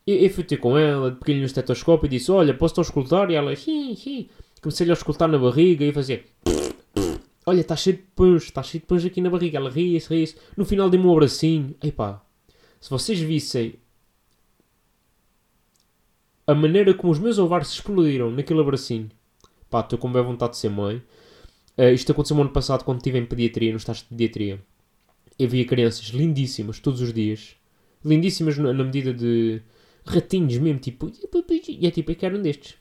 Eu, 0.07 0.17
eu 0.17 0.31
fui 0.31 0.45
ter 0.45 0.59
com 0.59 0.79
ela, 0.79 1.13
peguei-lhe 1.13 1.41
no 1.41 1.47
estetoscópio 1.47 2.07
e 2.07 2.11
disse: 2.11 2.31
Olha, 2.31 2.55
posso-te 2.55 2.79
auscultar? 2.79 3.31
E 3.31 3.35
ela, 3.35 3.55
sim, 3.57 3.95
sim. 3.97 4.29
Comecei-lhe 4.63 4.93
a 4.93 4.95
auscultar 4.95 5.29
na 5.29 5.39
barriga 5.39 5.85
e 5.85 5.93
fazia. 5.93 6.25
Olha, 7.45 7.61
está 7.61 7.77
cheio 7.77 7.97
de 7.97 8.03
pães, 8.15 8.45
está 8.45 8.63
cheio 8.63 8.81
de 8.81 8.87
pães 8.87 9.05
aqui 9.05 9.21
na 9.21 9.31
barriga. 9.31 9.59
Ela 9.59 9.71
ria-se, 9.71 10.09
ria-se. 10.09 10.37
No 10.57 10.65
final 10.65 10.89
dei-me 10.91 11.07
um 11.07 11.13
abracinho. 11.13 11.75
Ei 11.83 11.93
pá, 11.93 12.23
se 12.81 12.91
vocês 12.91 13.19
vissem 13.21 13.75
a 16.47 16.55
maneira 16.55 16.95
como 16.95 17.13
os 17.13 17.19
meus 17.19 17.39
ovários 17.39 17.71
se 17.71 17.75
explodiram 17.75 18.31
naquele 18.31 18.61
abracinho, 18.61 19.11
pá, 19.69 19.81
estou 19.81 19.99
com 19.99 20.11
bem 20.11 20.23
vontade 20.23 20.53
de 20.53 20.59
ser 20.59 20.71
mãe. 20.71 21.03
Uh, 21.77 21.91
isto 21.93 22.13
aconteceu 22.13 22.37
no 22.37 22.43
ano 22.43 22.53
passado 22.53 22.85
quando 22.85 22.99
estive 22.99 23.19
em 23.19 23.27
pediatria, 23.27 23.71
no 23.71 23.77
estágio 23.77 24.05
de 24.05 24.09
pediatria. 24.09 24.61
Eu 25.39 25.49
via 25.49 25.67
crianças 25.67 26.07
lindíssimas 26.07 26.79
todos 26.79 27.01
os 27.01 27.13
dias. 27.13 27.57
Lindíssimas 28.05 28.57
na 28.57 28.73
medida 28.73 29.13
de 29.13 29.61
ratinhos 30.07 30.57
mesmo, 30.59 30.81
tipo, 30.81 31.11
e 31.69 31.87
é 31.87 31.91
tipo, 31.91 32.11
eu 32.11 32.17
quero 32.17 32.39
um 32.39 32.43
destes. 32.43 32.77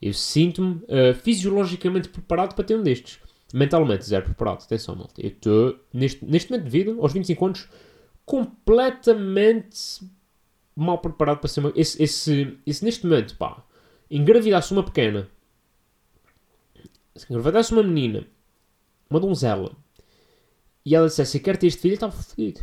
Eu 0.00 0.14
sinto-me 0.14 0.76
uh, 0.84 1.14
fisiologicamente 1.14 2.08
preparado 2.08 2.54
para 2.54 2.64
ter 2.64 2.76
um 2.76 2.82
destes. 2.82 3.20
Mentalmente, 3.52 4.04
zero 4.04 4.24
preparado. 4.24 4.62
Atenção, 4.62 4.94
malta. 4.94 5.20
Eu 5.20 5.28
estou, 5.28 5.78
neste, 5.92 6.24
neste 6.24 6.50
momento 6.50 6.64
de 6.64 6.70
vida, 6.70 6.96
aos 7.00 7.12
25 7.12 7.46
anos, 7.46 7.68
completamente 8.24 10.00
mal 10.74 10.98
preparado 10.98 11.38
para 11.38 11.48
ser 11.48 11.60
uma. 11.60 11.72
Esse, 11.74 12.02
esse, 12.02 12.58
esse 12.66 12.84
neste 12.84 13.04
momento, 13.06 13.36
pá, 13.36 13.62
engravidasse 14.10 14.72
uma 14.72 14.82
pequena, 14.82 15.28
se 17.14 17.26
engravidasse 17.28 17.72
uma 17.72 17.82
menina, 17.82 18.26
uma 19.10 19.20
donzela, 19.20 19.76
e 20.84 20.94
ela 20.94 21.08
dissesse: 21.08 21.38
Eu 21.38 21.42
quero 21.42 21.58
ter 21.58 21.66
este 21.66 21.80
filho, 21.80 21.92
eu 21.92 21.96
estava 21.96 22.12
fodido. 22.12 22.60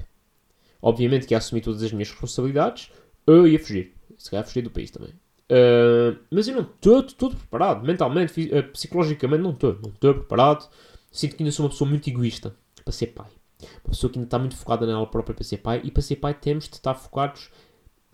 Obviamente 0.82 1.27
que 1.27 1.34
ia 1.34 1.38
assumir 1.38 1.62
todas 1.62 1.84
as 1.84 1.91
minhas 1.91 2.10
responsabilidades, 2.10 2.91
eu 3.27 3.48
ia 3.48 3.60
fugir. 3.60 3.93
Se 4.17 4.31
calhar 4.31 4.46
fugir 4.46 4.62
do 4.62 4.72
país 4.72 4.89
também. 4.89 5.12
Uh, 5.50 6.17
mas 6.31 6.48
eu 6.48 6.55
não 6.55 6.63
estou 6.63 7.03
todo 7.03 7.36
preparado. 7.36 7.86
Mentalmente, 7.86 8.50
uh, 8.53 8.63
psicologicamente, 8.72 9.43
não 9.43 9.51
estou. 9.51 9.77
Não 9.81 9.89
estou 9.89 10.13
preparado. 10.13 10.69
Sinto 11.12 11.36
que 11.36 11.43
ainda 11.43 11.51
sou 11.51 11.65
uma 11.65 11.69
pessoa 11.69 11.89
muito 11.89 12.10
egoísta 12.10 12.55
para 12.84 12.91
ser 12.91 13.07
pai. 13.07 13.29
Uma 13.84 13.91
pessoa 13.91 14.12
que 14.12 14.17
ainda 14.17 14.27
está 14.27 14.39
muito 14.39 14.55
focada 14.55 14.86
nela 14.86 15.05
própria 15.07 15.36
para 15.36 15.43
ser 15.43 15.57
pai. 15.57 15.81
E 15.84 15.91
para 15.91 16.01
ser 16.01 16.17
pai 16.17 16.34
temos 16.34 16.67
de 16.67 16.75
estar 16.75 16.96
focados 16.96 17.50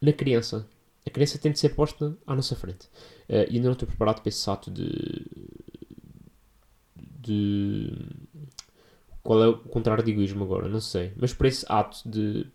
na 0.01 0.11
criança. 0.11 0.67
A 1.05 1.09
criança 1.09 1.37
tem 1.37 1.51
de 1.51 1.59
ser 1.59 1.69
posta 1.69 2.17
à 2.25 2.35
nossa 2.35 2.55
frente. 2.55 2.85
Uh, 3.29 3.49
e 3.49 3.55
ainda 3.55 3.65
não 3.65 3.73
estou 3.73 3.87
preparado 3.87 4.21
para 4.21 4.29
esse 4.29 4.49
ato 4.49 4.71
de. 4.71 5.25
de. 6.95 7.91
Qual 9.21 9.41
é 9.41 9.47
o 9.47 9.57
contrário 9.57 10.03
de 10.03 10.11
egoísmo 10.11 10.43
agora? 10.43 10.67
Não 10.67 10.81
sei. 10.81 11.13
Mas 11.15 11.33
para 11.33 11.47
esse 11.47 11.65
ato 11.69 11.97
de 12.07 12.45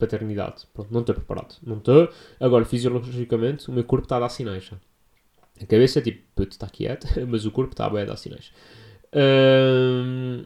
paternidade. 0.00 0.66
Pronto, 0.74 0.92
não 0.92 1.00
estou 1.00 1.14
preparado. 1.14 1.56
Não 1.62 1.78
estou. 1.78 2.08
Agora, 2.40 2.64
fisiologicamente, 2.64 3.68
o 3.68 3.72
meu 3.72 3.84
corpo 3.84 4.06
está 4.06 4.16
a 4.16 4.20
dar 4.20 4.28
sinais. 4.28 4.70
A 5.62 5.66
cabeça 5.66 5.98
é 5.98 6.02
tipo, 6.02 6.22
puto, 6.34 6.52
está 6.52 6.66
quieto, 6.68 7.06
mas 7.28 7.44
o 7.44 7.50
corpo 7.50 7.72
está 7.72 7.86
a 7.86 8.04
dar 8.04 8.16
sinais. 8.16 8.52
Um, 9.14 10.44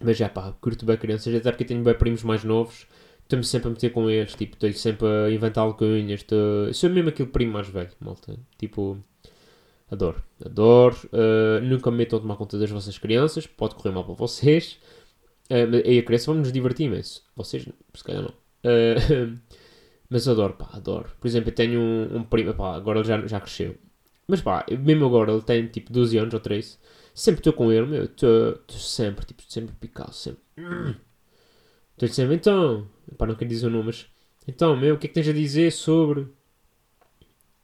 mas 0.00 0.16
já 0.16 0.28
pá, 0.28 0.52
curto 0.60 0.84
bem 0.84 0.96
crianças, 0.96 1.34
até 1.34 1.50
porque 1.50 1.64
tenho 1.64 1.82
bem 1.82 1.94
primos 1.94 2.22
mais 2.22 2.44
novos. 2.44 2.86
Estou-me 3.22 3.44
sempre 3.44 3.68
a 3.68 3.70
meter 3.70 3.90
com 3.90 4.10
eles, 4.10 4.34
tipo, 4.34 4.54
estou 4.54 4.70
sempre 4.74 5.06
a 5.06 5.30
inventar 5.30 5.64
alcunhas. 5.64 6.20
Estou... 6.20 6.72
Sou 6.74 6.90
mesmo 6.90 7.08
aquele 7.08 7.28
primo 7.28 7.52
mais 7.52 7.68
velho, 7.68 7.90
malta. 8.00 8.36
Tipo, 8.58 8.98
adoro, 9.90 10.22
adoro. 10.44 10.96
Uh, 11.06 11.64
nunca 11.64 11.90
me 11.90 11.98
metam 11.98 12.18
a 12.18 12.22
tomar 12.22 12.36
conta 12.36 12.58
das 12.58 12.70
vossas 12.70 12.98
crianças, 12.98 13.46
pode 13.46 13.74
correr 13.76 13.92
mal 13.92 14.04
para 14.04 14.14
vocês. 14.14 14.78
Uh, 15.50 15.86
e 15.86 15.98
a 15.98 16.02
criança 16.02 16.26
vamos 16.26 16.48
nos 16.48 16.52
divertir 16.52 16.86
imenso. 16.86 17.22
Vocês, 17.36 17.66
se 17.94 18.04
calhar 18.04 18.22
não. 18.22 18.43
Uh, 18.64 19.38
mas 20.08 20.26
adoro, 20.26 20.54
pá, 20.54 20.70
adoro. 20.72 21.10
Por 21.20 21.26
exemplo, 21.28 21.50
eu 21.50 21.54
tenho 21.54 21.80
um, 21.80 22.16
um 22.18 22.24
primo, 22.24 22.54
pá, 22.54 22.74
agora 22.74 23.00
ele 23.00 23.08
já, 23.08 23.26
já 23.26 23.40
cresceu. 23.40 23.76
Mas 24.26 24.40
pá, 24.40 24.64
mesmo 24.80 25.06
agora 25.06 25.32
ele 25.32 25.42
tem 25.42 25.66
tipo 25.66 25.92
12 25.92 26.16
anos 26.18 26.34
ou 26.34 26.40
13. 26.40 26.78
Sempre 27.14 27.40
estou 27.40 27.52
com 27.52 27.70
ele, 27.70 27.86
meu, 27.86 28.04
estou 28.04 28.58
sempre, 28.68 29.24
tipo, 29.26 29.42
sempre 29.48 29.74
picado, 29.76 30.12
sempre. 30.12 30.42
Estou 31.94 32.08
sempre, 32.08 32.34
então, 32.34 32.88
pá, 33.16 33.24
não 33.24 33.36
quero 33.36 33.48
dizer 33.48 33.68
o 33.68 33.70
nome, 33.70 33.84
mas. 33.86 34.06
Então, 34.48 34.76
meu, 34.76 34.96
o 34.96 34.98
que 34.98 35.06
é 35.06 35.08
que 35.08 35.14
tens 35.14 35.28
a 35.28 35.32
dizer 35.32 35.70
sobre 35.70 36.26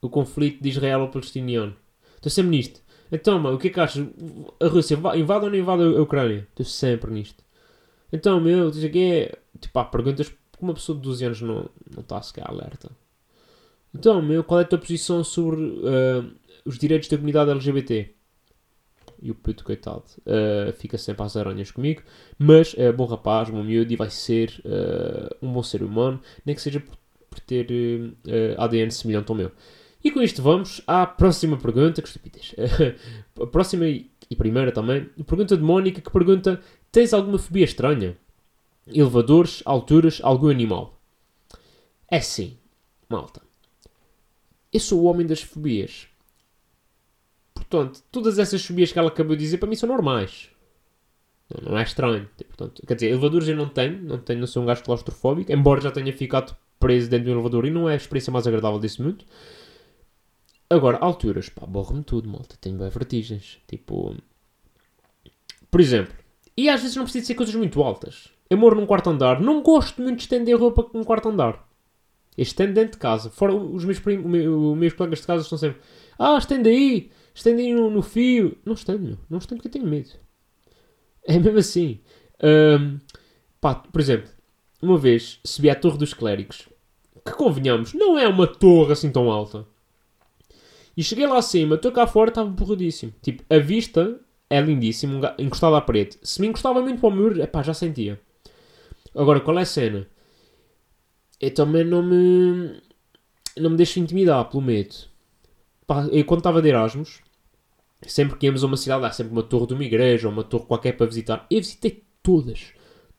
o 0.00 0.08
conflito 0.08 0.62
de 0.62 0.68
Israel 0.68 1.00
ou 1.00 1.08
palestiniano? 1.08 1.74
Estou 2.14 2.30
sempre 2.30 2.50
nisto. 2.52 2.80
Então, 3.10 3.40
mano, 3.40 3.56
o 3.56 3.58
que 3.58 3.66
é 3.66 3.70
que 3.70 3.80
achas? 3.80 4.06
A 4.60 4.68
Rússia 4.68 4.94
invade 4.94 5.44
ou 5.44 5.50
não 5.50 5.58
invade 5.58 5.82
a 5.82 6.00
Ucrânia? 6.00 6.46
Estou 6.50 6.64
sempre 6.64 7.10
nisto. 7.10 7.42
Então, 8.12 8.40
meu, 8.40 8.70
diz 8.70 8.84
aqui 8.84 9.02
é. 9.02 9.38
Tipo, 9.60 9.78
há 9.80 9.84
perguntas 9.84 10.32
porque 10.60 10.66
uma 10.66 10.74
pessoa 10.74 10.96
de 10.96 11.02
12 11.02 11.24
anos 11.24 11.40
não, 11.40 11.70
não 11.90 12.00
está 12.00 12.20
sequer 12.20 12.48
alerta. 12.48 12.90
Então, 13.94 14.20
meu, 14.20 14.44
qual 14.44 14.60
é 14.60 14.62
a 14.62 14.66
tua 14.66 14.78
posição 14.78 15.24
sobre 15.24 15.60
uh, 15.60 16.30
os 16.64 16.78
direitos 16.78 17.08
da 17.08 17.16
comunidade 17.16 17.50
LGBT? 17.50 18.10
E 19.22 19.30
o 19.30 19.34
puto, 19.34 19.64
coitado, 19.64 20.04
uh, 20.20 20.72
fica 20.74 20.96
sempre 20.96 21.24
às 21.24 21.36
aranhas 21.36 21.70
comigo, 21.70 22.02
mas 22.38 22.74
é 22.78 22.92
bom 22.92 23.06
rapaz, 23.06 23.50
bom 23.50 23.62
miúdo 23.62 23.92
e 23.92 23.96
vai 23.96 24.10
ser 24.10 24.62
uh, 24.64 25.34
um 25.44 25.52
bom 25.52 25.62
ser 25.62 25.82
humano, 25.82 26.20
nem 26.44 26.54
que 26.54 26.62
seja 26.62 26.78
por, 26.78 26.96
por 27.28 27.40
ter 27.40 27.66
ADN 28.58 28.90
semelhante 28.90 29.30
ao 29.30 29.36
meu. 29.36 29.50
E 30.02 30.10
com 30.10 30.22
isto 30.22 30.42
vamos 30.42 30.82
à 30.86 31.06
próxima 31.06 31.56
pergunta, 31.56 32.00
que 32.00 32.08
estupidez. 32.08 32.54
a 33.40 33.46
próxima 33.46 33.86
e 33.86 34.36
primeira 34.36 34.72
também, 34.72 35.04
pergunta 35.26 35.56
de 35.56 35.62
Mónica 35.62 36.00
que 36.00 36.10
pergunta: 36.10 36.60
Tens 36.92 37.12
alguma 37.12 37.38
fobia 37.38 37.64
estranha? 37.64 38.16
Elevadores, 38.92 39.62
alturas, 39.64 40.20
algum 40.22 40.48
animal. 40.48 41.00
É 42.10 42.20
sim, 42.20 42.58
malta. 43.08 43.42
Eu 44.72 44.80
sou 44.80 45.00
o 45.00 45.04
homem 45.04 45.26
das 45.26 45.42
fobias. 45.42 46.08
Portanto, 47.54 48.02
todas 48.10 48.38
essas 48.38 48.64
fobias 48.64 48.92
que 48.92 48.98
ela 48.98 49.08
acabou 49.08 49.36
de 49.36 49.42
dizer 49.42 49.58
para 49.58 49.68
mim 49.68 49.76
são 49.76 49.88
normais. 49.88 50.50
Não, 51.48 51.72
não 51.72 51.78
é 51.78 51.82
estranho. 51.82 52.28
Portanto, 52.48 52.82
quer 52.86 52.94
dizer, 52.94 53.08
elevadores 53.08 53.48
eu 53.48 53.56
não 53.56 53.68
tenho, 53.68 54.02
não 54.02 54.18
tenho, 54.18 54.40
não 54.40 54.46
sou 54.46 54.62
um 54.62 54.66
gajo 54.66 54.82
claustrofóbico, 54.82 55.52
embora 55.52 55.80
já 55.80 55.90
tenha 55.90 56.12
ficado 56.12 56.56
preso 56.78 57.10
dentro 57.10 57.26
de 57.26 57.30
um 57.30 57.34
elevador 57.34 57.66
e 57.66 57.70
não 57.70 57.88
é 57.88 57.92
a 57.92 57.96
experiência 57.96 58.32
mais 58.32 58.46
agradável 58.46 58.78
desse 58.78 59.02
mundo. 59.02 59.24
Agora, 60.68 60.98
alturas, 60.98 61.48
pá, 61.48 61.66
borro-me 61.66 62.04
tudo, 62.04 62.28
malta. 62.28 62.56
Tenho 62.60 62.78
bem 62.78 62.88
vertigens. 62.88 63.58
Tipo. 63.66 64.16
Por 65.70 65.80
exemplo, 65.80 66.14
e 66.56 66.68
às 66.68 66.80
vezes 66.80 66.96
não 66.96 67.04
precisa 67.04 67.26
ser 67.26 67.34
coisas 67.34 67.54
muito 67.54 67.82
altas. 67.82 68.28
Eu 68.48 68.58
moro 68.58 68.74
num 68.74 68.86
quarto 68.86 69.08
andar. 69.10 69.40
Não 69.40 69.62
gosto 69.62 70.02
muito 70.02 70.16
de 70.16 70.22
estender 70.22 70.58
roupa 70.58 70.86
num 70.92 71.04
quarto 71.04 71.28
andar. 71.28 71.68
Eu 72.36 72.42
estendo 72.42 72.74
dentro 72.74 72.92
de 72.92 72.98
casa. 72.98 73.30
Fora 73.30 73.54
os 73.54 73.84
meus, 73.84 73.98
primos, 73.98 74.26
os 74.26 74.76
meus 74.76 74.92
colegas 74.92 75.20
de 75.20 75.26
casa 75.26 75.42
estão 75.42 75.56
sempre. 75.56 75.80
Ah, 76.18 76.36
estende 76.36 76.68
aí. 76.68 77.10
Estende 77.34 77.62
aí 77.62 77.72
no, 77.72 77.90
no 77.90 78.02
fio. 78.02 78.58
Não 78.64 78.74
estendo, 78.74 79.18
Não 79.28 79.38
estendo 79.38 79.62
porque 79.62 79.68
eu 79.68 79.72
tenho 79.72 79.86
medo. 79.86 80.10
É 81.24 81.38
mesmo 81.38 81.58
assim. 81.58 82.00
Um, 82.42 82.98
pá, 83.60 83.74
por 83.74 84.00
exemplo, 84.00 84.30
uma 84.82 84.98
vez 84.98 85.38
subi 85.44 85.70
à 85.70 85.74
Torre 85.74 85.98
dos 85.98 86.14
Clérigos. 86.14 86.68
Que 87.24 87.32
convenhamos, 87.32 87.92
não 87.92 88.18
é 88.18 88.26
uma 88.26 88.46
torre 88.46 88.92
assim 88.92 89.10
tão 89.10 89.30
alta. 89.30 89.66
E 90.96 91.02
cheguei 91.04 91.26
lá 91.26 91.38
acima, 91.38 91.76
estou 91.76 91.92
cá 91.92 92.06
fora, 92.06 92.30
estava 92.30 92.48
borradíssimo. 92.48 93.12
Tipo, 93.22 93.44
a 93.54 93.58
vista 93.58 94.18
é 94.50 94.60
lindíssimo, 94.60 95.20
encostado 95.38 95.76
à 95.76 95.80
parede. 95.80 96.18
Se 96.22 96.40
me 96.40 96.48
encostava 96.48 96.82
muito 96.82 97.00
para 97.00 97.08
o 97.08 97.12
muro, 97.12 97.40
epá, 97.40 97.62
já 97.62 97.72
sentia. 97.72 98.20
Agora, 99.14 99.40
qual 99.40 99.58
é 99.58 99.62
a 99.62 99.64
cena? 99.66 100.06
Eu 101.40 101.54
também 101.54 101.84
não 101.84 102.02
me. 102.02 102.82
Não 103.56 103.70
me 103.70 103.76
deixo 103.76 104.00
intimidar 104.00 104.44
pelo 104.50 104.62
medo. 104.62 104.94
Eu 106.12 106.24
quando 106.24 106.40
estava 106.40 106.62
de 106.62 106.68
Erasmus, 106.68 107.20
sempre 108.06 108.36
que 108.38 108.46
íamos 108.46 108.62
a 108.62 108.66
uma 108.66 108.76
cidade, 108.76 109.04
há 109.04 109.10
sempre 109.10 109.32
uma 109.32 109.42
torre 109.42 109.68
de 109.68 109.74
uma 109.74 109.84
igreja 109.84 110.28
ou 110.28 110.32
uma 110.32 110.44
torre 110.44 110.66
qualquer 110.66 110.92
para 110.96 111.06
visitar. 111.06 111.46
Eu 111.50 111.58
visitei 111.58 112.04
todas. 112.22 112.72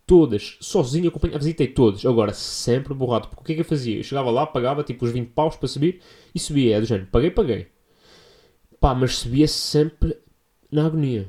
todas, 0.05 0.57
sozinho, 0.59 1.09
acompanhei, 1.09 1.37
visitei 1.37 1.67
todas. 1.67 2.05
Agora, 2.05 2.33
sempre 2.33 2.93
borrado. 2.93 3.29
Porque 3.29 3.41
o 3.41 3.45
que 3.45 3.51
é 3.53 3.55
que 3.55 3.61
eu 3.61 3.65
fazia? 3.65 3.97
Eu 3.97 4.03
chegava 4.03 4.29
lá, 4.29 4.45
pagava 4.45 4.83
tipo 4.83 5.05
os 5.05 5.11
20 5.11 5.29
paus 5.29 5.55
para 5.55 5.67
subir 5.69 6.01
e 6.35 6.39
subia. 6.39 6.77
É 6.77 6.79
do 6.81 6.85
género, 6.85 7.07
paguei, 7.11 7.31
paguei. 7.31 7.67
Pá, 8.79 8.93
mas 8.95 9.17
subia 9.17 9.47
sempre 9.47 10.17
na 10.71 10.85
agonia. 10.85 11.27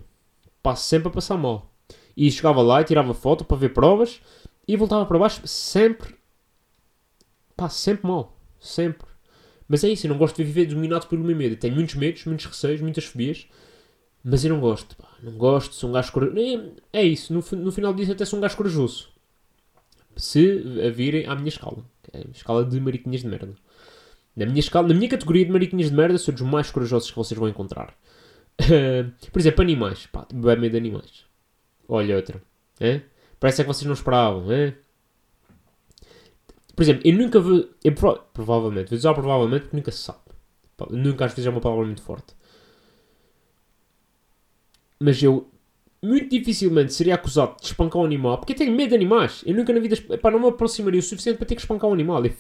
Pá, 0.62 0.76
sempre 0.76 1.08
a 1.08 1.10
passar 1.10 1.36
mal. 1.36 1.70
E 2.16 2.30
chegava 2.30 2.62
lá 2.62 2.80
e 2.80 2.84
tirava 2.84 3.12
foto 3.14 3.44
para 3.44 3.56
ver 3.56 3.70
provas 3.70 4.20
e 4.66 4.76
voltava 4.76 5.04
para 5.04 5.18
baixo 5.18 5.46
sempre. 5.46 6.14
Pá, 7.56 7.68
sempre 7.68 8.06
mal. 8.06 8.38
Sempre. 8.60 9.08
Mas 9.68 9.82
é 9.84 9.88
isso, 9.88 10.06
eu 10.06 10.10
não 10.10 10.18
gosto 10.18 10.36
de 10.36 10.44
viver 10.44 10.66
dominado 10.66 11.06
pelo 11.06 11.24
meu 11.24 11.34
medo. 11.34 11.54
Eu 11.54 11.58
tenho 11.58 11.74
muitos 11.74 11.94
medos, 11.94 12.24
muitos 12.26 12.46
receios, 12.46 12.80
muitas 12.80 13.04
fobias. 13.04 13.46
Mas 14.22 14.44
eu 14.44 14.54
não 14.54 14.60
gosto, 14.60 14.96
pá. 14.96 15.08
Não 15.22 15.32
gosto, 15.32 15.74
sou 15.74 15.90
um 15.90 15.92
gajo 15.92 16.12
corajoso. 16.12 16.72
É 16.92 17.02
isso, 17.02 17.32
no, 17.32 17.44
no 17.58 17.72
final 17.72 17.92
disso 17.92 18.12
até 18.12 18.24
sou 18.24 18.38
um 18.38 18.42
gajo 18.42 18.56
corajoso. 18.56 19.08
Se 20.16 20.62
a 20.86 20.90
virem 20.90 21.26
à 21.26 21.34
minha 21.34 21.48
escala. 21.48 21.84
É 22.12 22.18
a 22.18 22.30
escala 22.30 22.64
de 22.64 22.78
mariquinhas 22.80 23.22
de 23.22 23.28
merda. 23.28 23.54
Na 24.36 24.46
minha 24.46 24.60
escala, 24.60 24.88
na 24.88 24.94
minha 24.94 25.08
categoria 25.08 25.44
de 25.44 25.50
mariquinhas 25.50 25.90
de 25.90 25.96
merda, 25.96 26.18
sou 26.18 26.32
dos 26.32 26.42
mais 26.42 26.70
corajosos 26.70 27.10
que 27.10 27.16
vocês 27.16 27.38
vão 27.38 27.48
encontrar. 27.48 27.94
Por 29.32 29.38
exemplo, 29.38 29.62
animais. 29.62 30.06
Pá, 30.06 30.26
bem 30.32 30.56
medo 30.58 30.72
de 30.72 30.78
animais. 30.78 31.24
Olha 31.88 32.16
outra. 32.16 32.42
É? 32.80 33.02
Parece 33.38 33.60
é 33.60 33.64
que 33.64 33.68
vocês 33.68 33.86
não 33.86 33.94
esperavam, 33.94 34.50
é? 34.52 34.74
Por 36.74 36.82
exemplo, 36.82 37.02
eu 37.04 37.14
nunca 37.14 37.40
vou. 37.40 37.68
Eu, 37.84 37.92
provavelmente, 38.32 38.88
vou 38.88 38.96
dizer 38.96 39.14
provavelmente 39.14 39.62
porque 39.62 39.76
nunca 39.76 39.90
se 39.90 39.98
sabe. 39.98 40.20
Nunca 40.90 41.26
às 41.26 41.32
vezes 41.32 41.46
é 41.46 41.50
uma 41.50 41.60
palavra 41.60 41.84
muito 41.84 42.02
forte. 42.02 42.34
Mas 44.98 45.22
eu 45.22 45.50
muito 46.02 46.30
dificilmente 46.30 46.92
seria 46.92 47.14
acusado 47.14 47.56
de 47.60 47.66
espancar 47.66 48.02
um 48.02 48.04
animal 48.04 48.38
porque 48.38 48.52
eu 48.52 48.56
tenho 48.56 48.74
medo 48.74 48.90
de 48.90 48.94
animais. 48.96 49.42
Eu 49.46 49.54
nunca 49.54 49.72
na 49.72 49.80
vida. 49.80 49.96
Epá, 50.10 50.30
não 50.30 50.40
me 50.40 50.48
aproximaria 50.48 50.98
o 50.98 51.02
suficiente 51.02 51.36
para 51.36 51.46
ter 51.46 51.54
que 51.54 51.60
espancar 51.60 51.88
um 51.88 51.92
animal. 51.92 52.24
Eu 52.24 52.32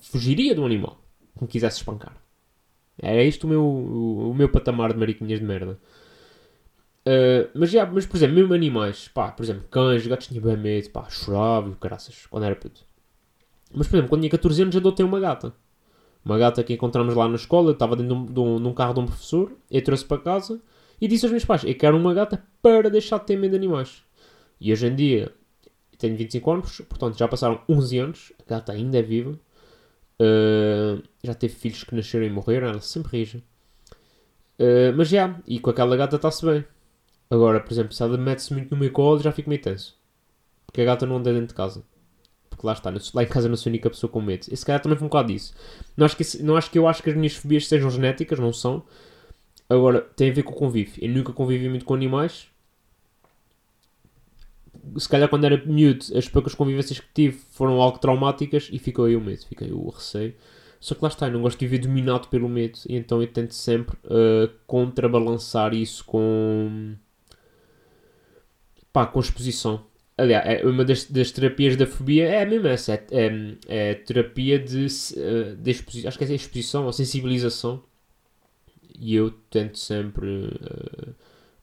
fugiria 0.00 0.54
de 0.54 0.60
um 0.60 0.66
animal 0.66 1.02
que 1.36 1.42
me 1.42 1.48
quisesse 1.48 1.78
espancar. 1.78 2.16
É 3.02 3.24
isto 3.24 3.44
o 3.44 3.48
meu, 3.48 3.62
o, 3.62 4.30
o 4.30 4.34
meu 4.34 4.48
patamar 4.48 4.92
de 4.92 4.98
mariquinhas 4.98 5.38
de 5.38 5.44
merda. 5.44 5.78
Uh, 7.06 7.48
mas, 7.54 7.70
já, 7.70 7.86
mas, 7.86 8.04
por 8.04 8.16
exemplo, 8.16 8.36
mesmo 8.36 8.52
animais, 8.52 9.08
pá, 9.08 9.32
por 9.32 9.42
exemplo, 9.42 9.64
cães, 9.70 10.06
gatos 10.06 10.26
tinha 10.26 10.40
bem 10.40 10.56
medo, 10.56 10.90
pá, 10.90 11.08
chorava, 11.08 11.74
caraças, 11.76 12.26
quando 12.26 12.44
era 12.44 12.54
puto. 12.54 12.84
Mas, 13.72 13.86
por 13.86 13.96
exemplo, 13.96 14.10
quando 14.10 14.20
tinha 14.20 14.30
14 14.30 14.62
anos, 14.62 14.76
adotei 14.76 15.04
uma 15.04 15.18
gata. 15.18 15.54
Uma 16.24 16.38
gata 16.38 16.62
que 16.62 16.74
encontramos 16.74 17.14
lá 17.14 17.26
na 17.26 17.36
escola, 17.36 17.72
estava 17.72 17.96
dentro 17.96 18.26
de 18.26 18.40
um, 18.40 18.60
de 18.60 18.68
um, 18.68 18.74
carro 18.74 18.92
de 18.92 19.00
um 19.00 19.06
professor, 19.06 19.52
eu 19.70 19.82
trouxe 19.82 20.04
para 20.04 20.20
casa 20.20 20.60
e 21.00 21.08
disse 21.08 21.24
aos 21.24 21.32
meus 21.32 21.44
pais: 21.44 21.64
Eu 21.64 21.74
quero 21.74 21.96
uma 21.96 22.12
gata 22.12 22.44
para 22.60 22.90
deixar 22.90 23.18
de 23.18 23.26
ter 23.26 23.36
medo 23.36 23.52
de 23.52 23.56
animais. 23.56 24.02
E 24.60 24.70
hoje 24.70 24.86
em 24.86 24.94
dia, 24.94 25.32
tenho 25.96 26.16
25 26.16 26.50
anos, 26.50 26.80
portanto 26.88 27.18
já 27.18 27.26
passaram 27.26 27.62
11 27.66 27.98
anos, 27.98 28.32
a 28.38 28.50
gata 28.54 28.72
ainda 28.72 28.98
é 28.98 29.02
viva. 29.02 29.38
Uh, 30.20 31.02
já 31.24 31.32
teve 31.32 31.54
filhos 31.54 31.82
que 31.82 31.94
nasceram 31.94 32.26
e 32.26 32.30
morreram, 32.30 32.68
ela 32.68 32.80
sempre 32.80 33.18
rija. 33.18 33.42
Uh, 34.58 34.92
mas 34.94 35.08
já, 35.08 35.40
e 35.46 35.58
com 35.58 35.70
aquela 35.70 35.96
gata 35.96 36.16
está-se 36.16 36.44
bem. 36.44 36.62
Agora, 37.30 37.60
por 37.60 37.72
exemplo, 37.72 37.94
se 37.94 38.02
ela 38.02 38.18
mete-se 38.18 38.52
muito 38.52 38.70
no 38.70 38.76
meu 38.76 38.92
colo, 38.92 39.20
já 39.20 39.32
fico 39.32 39.48
meio 39.48 39.62
tenso. 39.62 39.96
Porque 40.66 40.82
a 40.82 40.84
gata 40.84 41.06
não 41.06 41.16
anda 41.16 41.32
dentro 41.32 41.48
de 41.48 41.54
casa. 41.54 41.82
Porque 42.50 42.66
lá 42.66 42.74
está, 42.74 42.92
lá 43.14 43.22
em 43.22 43.26
casa 43.26 43.48
não 43.48 43.56
sou 43.56 43.70
a 43.70 43.72
única 43.72 43.88
pessoa 43.88 44.10
com 44.10 44.20
medo. 44.20 44.46
Esse 44.50 44.66
cara 44.66 44.78
também 44.78 44.98
foi 44.98 45.06
um 45.06 45.08
bocado 45.08 45.32
disso. 45.32 45.54
Não 45.96 46.04
acho, 46.04 46.16
que, 46.16 46.42
não 46.42 46.56
acho 46.56 46.70
que 46.70 46.78
eu 46.78 46.86
acho 46.86 47.02
que 47.02 47.08
as 47.08 47.16
minhas 47.16 47.34
fobias 47.34 47.66
sejam 47.66 47.90
genéticas, 47.90 48.38
não 48.38 48.52
são. 48.52 48.84
Agora, 49.68 50.02
tem 50.02 50.30
a 50.30 50.34
ver 50.34 50.42
com 50.42 50.52
o 50.52 50.56
convívio. 50.56 51.02
Eu 51.02 51.08
nunca 51.08 51.32
convivi 51.32 51.68
muito 51.68 51.84
com 51.84 51.94
animais. 51.94 52.48
Se 54.98 55.08
calhar 55.08 55.28
quando 55.28 55.44
era 55.44 55.62
miúdo, 55.64 56.04
as 56.16 56.28
poucas 56.28 56.54
convivências 56.54 57.00
que 57.00 57.08
tive 57.14 57.38
foram 57.50 57.80
algo 57.80 57.98
traumáticas 57.98 58.68
e 58.72 58.78
ficou 58.78 59.04
aí 59.04 59.16
o 59.16 59.20
medo, 59.20 59.46
ficou 59.46 59.66
aí 59.66 59.72
o 59.72 59.88
receio. 59.88 60.34
Só 60.80 60.94
que 60.94 61.02
lá 61.02 61.08
está, 61.08 61.26
eu 61.26 61.32
não 61.32 61.42
gosto 61.42 61.58
de 61.58 61.66
viver 61.66 61.86
dominado 61.86 62.28
pelo 62.28 62.48
medo 62.48 62.78
e 62.88 62.96
então 62.96 63.20
eu 63.20 63.28
tento 63.28 63.54
sempre 63.54 63.96
uh, 64.06 64.50
contrabalançar 64.66 65.74
isso 65.74 66.04
com 66.04 66.94
pá, 68.92 69.06
com 69.06 69.20
exposição. 69.20 69.84
Aliás, 70.16 70.44
é 70.46 70.66
uma 70.66 70.84
das, 70.84 71.04
das, 71.04 71.30
terapias 71.30 71.76
da 71.76 71.86
fobia 71.86 72.28
é 72.28 72.44
mesmo 72.44 72.66
essa, 72.68 72.92
é, 72.94 73.04
é, 73.10 73.56
é 73.68 73.94
terapia 73.94 74.58
de, 74.58 74.86
eh, 75.16 75.54
de 75.56 75.70
exposição, 75.70 76.08
acho 76.08 76.18
que 76.18 76.24
é 76.24 76.34
exposição 76.34 76.84
ou 76.84 76.92
sensibilização. 76.92 77.82
E 78.98 79.14
eu 79.14 79.30
tento 79.50 79.78
sempre, 79.78 80.26
uh, 80.26 81.14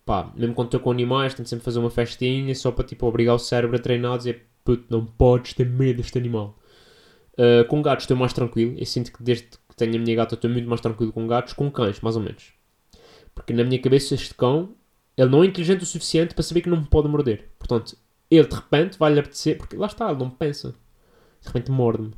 pá, 0.08 0.32
mesmo 0.36 0.56
quando 0.56 0.70
estou 0.70 0.80
com 0.80 0.90
animais, 0.90 1.34
tento 1.34 1.50
sempre 1.50 1.66
fazer 1.66 1.80
uma 1.80 1.92
festinha 1.92 2.56
só 2.56 2.72
para 2.72 2.86
tipo 2.86 3.06
obrigar 3.06 3.36
o 3.36 3.40
cérebro 3.40 3.76
a 3.76 3.80
treinar, 3.80 4.14
a 4.14 4.18
dizer, 4.18 4.48
puto, 4.64 4.86
não 4.90 5.06
podes 5.06 5.54
ter 5.54 5.70
medo 5.70 5.98
deste 5.98 6.18
animal. 6.18 6.58
Uh, 7.34 7.68
com 7.68 7.82
gatos 7.82 8.06
estou 8.06 8.18
mais 8.18 8.34
tranquilo, 8.34 8.76
eu 8.80 8.86
sinto 8.86 9.12
que 9.12 9.22
desde 9.22 9.44
que 9.44 9.76
tenho 9.76 9.96
a 9.98 10.00
minha 10.00 10.16
gata 10.16 10.36
estou 10.36 10.50
muito 10.50 10.68
mais 10.68 10.82
tranquilo 10.82 11.12
com 11.12 11.28
gatos, 11.28 11.54
com 11.54 11.70
cães, 11.70 12.00
mais 12.00 12.16
ou 12.16 12.22
menos. 12.24 12.54
Porque 13.36 13.54
na 13.54 13.64
minha 13.64 13.80
cabeça 13.80 14.16
este 14.16 14.34
cão 14.34 14.74
ele 15.18 15.30
não 15.30 15.44
é 15.44 15.48
inteligente 15.48 15.84
o 15.84 15.86
suficiente 15.86 16.34
para 16.34 16.44
saber 16.44 16.62
que 16.62 16.70
não 16.70 16.78
me 16.78 16.88
pode 16.88 17.08
morder. 17.10 17.50
Portanto, 17.60 17.98
ele 18.32 18.48
de 18.48 18.56
repente 18.56 18.98
vai-lhe 18.98 19.20
apetecer, 19.20 19.58
porque 19.58 19.76
lá 19.76 19.88
está, 19.88 20.10
ele 20.10 20.20
não 20.20 20.30
pensa. 20.30 20.74
De 21.42 21.48
repente 21.48 21.70
morde-me. 21.70 22.14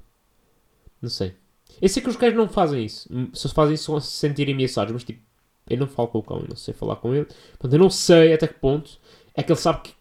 Não 1.02 1.10
sei. 1.10 1.34
Eu 1.82 1.90
sei 1.90 2.04
que 2.04 2.10
os 2.10 2.18
cães 2.18 2.36
não 2.36 2.48
fazem 2.48 2.86
isso. 2.86 3.10
Se 3.34 3.50
fazem 3.50 3.76
isso, 3.76 4.00
se 4.02 4.12
sentir 4.12 4.50
ameaçados. 4.52 4.92
Mas 4.94 5.04
tipo, 5.04 5.22
eu 5.70 5.78
não 5.78 5.88
falo 5.88 6.08
com 6.08 6.20
o 6.20 6.24
cão, 6.24 6.40
eu 6.40 6.48
não 6.50 6.56
sei 6.56 6.74
falar 6.74 6.96
com 6.98 7.14
ele. 7.14 7.26
Portanto, 7.26 7.74
eu 7.74 7.80
não 7.80 7.90
sei 7.90 8.34
até 8.34 8.48
que 8.48 8.56
ponto 8.56 9.00
é 9.36 9.44
que 9.44 9.52
ele 9.52 9.60
sabe 9.60 9.82
que, 9.84 9.96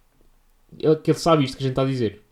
ele, 0.79 0.97
que 0.97 1.11
ele 1.11 1.19
sabe 1.19 1.45
isto 1.45 1.57
que 1.57 1.63
a 1.63 1.67
gente 1.67 1.73
está 1.73 1.83
a 1.83 1.87
dizer. 1.87 2.23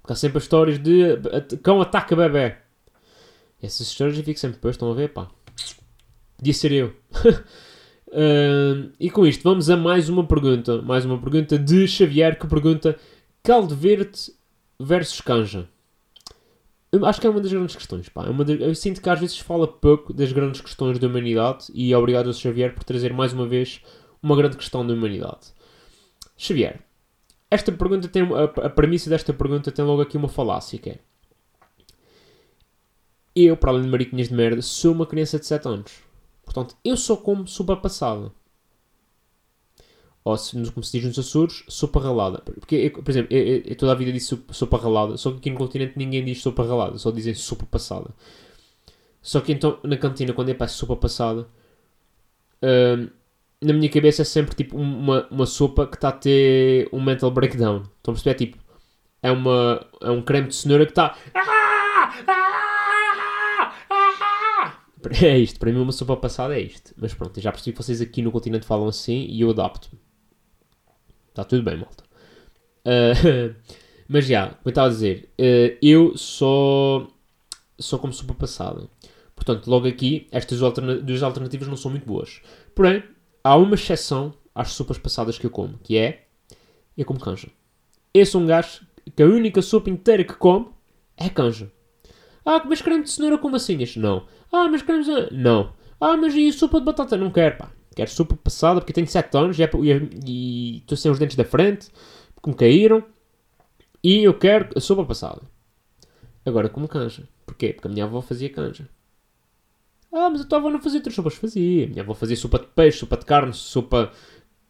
Porque 0.00 0.12
há 0.12 0.16
sempre 0.16 0.38
as 0.38 0.44
histórias 0.44 0.78
de 0.78 1.18
cão 1.62 1.80
ataca 1.80 2.14
bebê. 2.16 2.56
Essas 3.62 3.88
histórias 3.88 4.16
eu 4.16 4.24
fico 4.24 4.38
sempre, 4.38 4.56
depois 4.56 4.74
estão 4.74 4.90
a 4.90 4.94
ver, 4.94 5.12
pá. 5.12 5.28
Podia 6.36 6.54
ser 6.54 6.72
eu. 6.72 6.94
Uh, 8.08 8.92
e 9.00 9.10
com 9.10 9.26
isto, 9.26 9.42
vamos 9.42 9.68
a 9.68 9.76
mais 9.76 10.08
uma 10.08 10.24
pergunta. 10.24 10.80
Mais 10.80 11.04
uma 11.04 11.18
pergunta 11.18 11.58
de 11.58 11.88
Xavier 11.88 12.38
que 12.38 12.46
pergunta: 12.46 12.96
Caldo 13.42 13.74
Verde 13.74 14.32
versus 14.80 15.20
Canja. 15.20 15.68
Acho 17.04 17.20
que 17.20 17.26
é 17.26 17.30
uma 17.30 17.40
das 17.40 17.52
grandes 17.52 17.74
questões. 17.74 18.08
Pá. 18.08 18.24
É. 18.26 18.68
Eu 18.68 18.74
sinto 18.74 19.02
que 19.02 19.10
às 19.10 19.18
vezes 19.18 19.38
fala 19.38 19.66
pouco 19.66 20.12
das 20.12 20.32
grandes 20.32 20.60
questões 20.60 20.98
da 20.98 21.06
humanidade 21.06 21.66
e 21.74 21.94
obrigado 21.94 22.30
a 22.30 22.32
Xavier 22.32 22.74
por 22.74 22.84
trazer 22.84 23.12
mais 23.12 23.32
uma 23.32 23.46
vez 23.46 23.80
uma 24.22 24.36
grande 24.36 24.56
questão 24.56 24.86
da 24.86 24.94
humanidade. 24.94 25.54
Xavier, 26.36 26.80
esta 27.50 27.72
pergunta 27.72 28.08
tem 28.08 28.22
a, 28.22 28.66
a 28.66 28.70
premissa 28.70 29.10
desta 29.10 29.32
pergunta 29.32 29.72
tem 29.72 29.84
logo 29.84 30.02
aqui 30.02 30.16
uma 30.16 30.28
falácia 30.28 30.78
que 30.78 30.90
é 30.90 30.98
eu, 33.36 33.54
para 33.54 33.70
além 33.70 33.82
de 33.82 33.88
mariquinhas 33.88 34.28
de 34.28 34.34
merda, 34.34 34.62
sou 34.62 34.92
uma 34.92 35.04
criança 35.04 35.38
de 35.38 35.44
7 35.44 35.68
anos. 35.68 35.92
Portanto, 36.42 36.74
eu 36.82 36.96
só 36.96 37.16
como 37.16 37.46
sopa 37.46 37.76
passada. 37.76 38.32
Ou, 40.26 40.36
se, 40.36 40.56
como 40.72 40.82
se 40.82 40.98
diz 40.98 41.06
nos 41.06 41.18
Açores, 41.20 41.62
sopa 41.68 42.00
ralada. 42.00 42.38
Porque, 42.40 42.74
eu, 42.74 42.90
por 42.90 43.08
exemplo, 43.08 43.32
eu, 43.32 43.62
eu, 43.64 43.76
toda 43.76 43.92
a 43.92 43.94
vida 43.94 44.10
disse 44.10 44.36
sopa 44.50 44.76
ralada, 44.76 45.16
só 45.16 45.30
que 45.30 45.36
aqui 45.38 45.50
no 45.50 45.56
continente 45.56 45.92
ninguém 45.96 46.24
diz 46.24 46.42
sopa 46.42 46.64
ralada, 46.64 46.98
só 46.98 47.12
dizem 47.12 47.32
sopa 47.32 47.64
passada. 47.64 48.10
Só 49.22 49.40
que 49.40 49.52
então, 49.52 49.78
na 49.84 49.96
cantina, 49.96 50.32
quando 50.32 50.48
eu 50.48 50.56
peço 50.56 50.78
sopa 50.78 50.96
passada, 50.96 51.46
hum, 52.60 53.08
na 53.62 53.72
minha 53.72 53.88
cabeça 53.88 54.22
é 54.22 54.24
sempre 54.24 54.56
tipo 54.56 54.76
uma, 54.76 55.28
uma 55.30 55.46
sopa 55.46 55.86
que 55.86 55.94
está 55.94 56.08
a 56.08 56.12
ter 56.12 56.88
um 56.92 57.00
mental 57.00 57.30
breakdown. 57.30 57.84
Estão 57.98 58.12
a 58.12 58.14
perceber? 58.14 58.30
É 58.30 58.34
tipo, 58.34 58.58
é, 59.22 59.30
uma, 59.30 59.86
é 60.00 60.10
um 60.10 60.22
creme 60.22 60.48
de 60.48 60.56
cenoura 60.56 60.86
que 60.86 60.92
está. 60.92 61.16
Ah! 61.34 62.14
Ah! 62.26 62.52
É 65.22 65.38
isto, 65.38 65.60
para 65.60 65.70
mim 65.70 65.78
uma 65.78 65.92
sopa 65.92 66.16
passada 66.16 66.58
é 66.58 66.60
isto. 66.60 66.92
Mas 66.96 67.14
pronto, 67.14 67.40
já 67.40 67.52
percebi 67.52 67.76
que 67.76 67.80
vocês 67.80 68.00
aqui 68.00 68.22
no 68.22 68.32
continente 68.32 68.66
falam 68.66 68.88
assim 68.88 69.26
e 69.28 69.40
eu 69.42 69.50
adapto-me. 69.50 70.05
Está 71.36 71.44
tudo 71.44 71.62
bem, 71.62 71.76
malta. 71.76 72.02
Uh, 72.86 73.54
mas 74.08 74.24
já, 74.24 74.46
como 74.46 74.60
eu 74.64 74.70
estava 74.70 74.86
a 74.86 74.90
dizer, 74.90 75.30
uh, 75.38 75.76
eu 75.82 76.16
só, 76.16 77.06
só 77.78 77.98
como 77.98 78.14
passada. 78.34 78.88
Portanto, 79.34 79.66
logo 79.66 79.86
aqui, 79.86 80.28
estas 80.32 80.58
duas 81.02 81.22
alternativas 81.22 81.68
não 81.68 81.76
são 81.76 81.90
muito 81.90 82.06
boas. 82.06 82.40
Porém, 82.74 83.04
há 83.44 83.54
uma 83.54 83.74
exceção 83.74 84.32
às 84.54 84.70
sopas 84.70 84.96
passadas 84.96 85.38
que 85.38 85.44
eu 85.44 85.50
como, 85.50 85.76
que 85.82 85.98
é 85.98 86.24
eu 86.96 87.04
como 87.04 87.20
canja. 87.20 87.48
Eu 88.14 88.24
sou 88.24 88.40
um 88.40 88.46
gajo 88.46 88.86
que 89.14 89.22
a 89.22 89.26
única 89.26 89.60
sopa 89.60 89.90
inteira 89.90 90.24
que 90.24 90.32
como 90.32 90.72
é 91.18 91.28
canja. 91.28 91.70
Ah, 92.46 92.62
mas 92.64 92.80
creme 92.80 93.04
de 93.04 93.10
cenoura 93.10 93.36
como 93.36 93.56
assim? 93.56 93.76
Não. 93.98 94.26
Ah, 94.50 94.70
mas 94.70 94.80
queremos. 94.80 95.06
Não. 95.32 95.74
Ah, 96.00 96.16
mas 96.16 96.34
e 96.34 96.50
sopa 96.50 96.78
de 96.78 96.86
batata? 96.86 97.14
Não 97.14 97.30
quero, 97.30 97.58
pá. 97.58 97.75
Quero 97.96 98.10
sopa 98.10 98.36
passada 98.36 98.78
porque 98.78 98.92
tenho 98.92 99.06
7 99.06 99.34
anos 99.38 99.58
é 99.58 99.70
e 100.26 100.76
estou 100.76 100.98
sem 100.98 101.10
os 101.10 101.18
dentes 101.18 101.34
da 101.34 101.46
frente 101.46 101.88
porque 102.34 102.50
me 102.50 102.54
caíram. 102.54 103.02
E 104.04 104.22
eu 104.22 104.38
quero 104.38 104.68
a 104.76 104.80
sopa 104.80 105.02
passada. 105.02 105.40
Agora 106.44 106.68
como 106.68 106.86
canja. 106.86 107.26
Porquê? 107.46 107.72
Porque 107.72 107.88
a 107.88 107.90
minha 107.90 108.04
avó 108.04 108.20
fazia 108.20 108.50
canja. 108.50 108.86
Ah, 110.12 110.28
mas 110.28 110.42
a 110.42 110.44
tua 110.44 110.58
avó 110.58 110.68
não 110.68 110.78
fazia 110.78 110.98
outras 110.98 111.14
sopas? 111.14 111.36
Fazia. 111.36 111.86
A 111.86 111.88
minha 111.88 112.02
avó 112.02 112.12
fazia 112.12 112.36
sopa 112.36 112.58
de 112.58 112.66
peixe, 112.66 112.98
sopa 112.98 113.16
de 113.16 113.24
carne, 113.24 113.54
sopa 113.54 114.12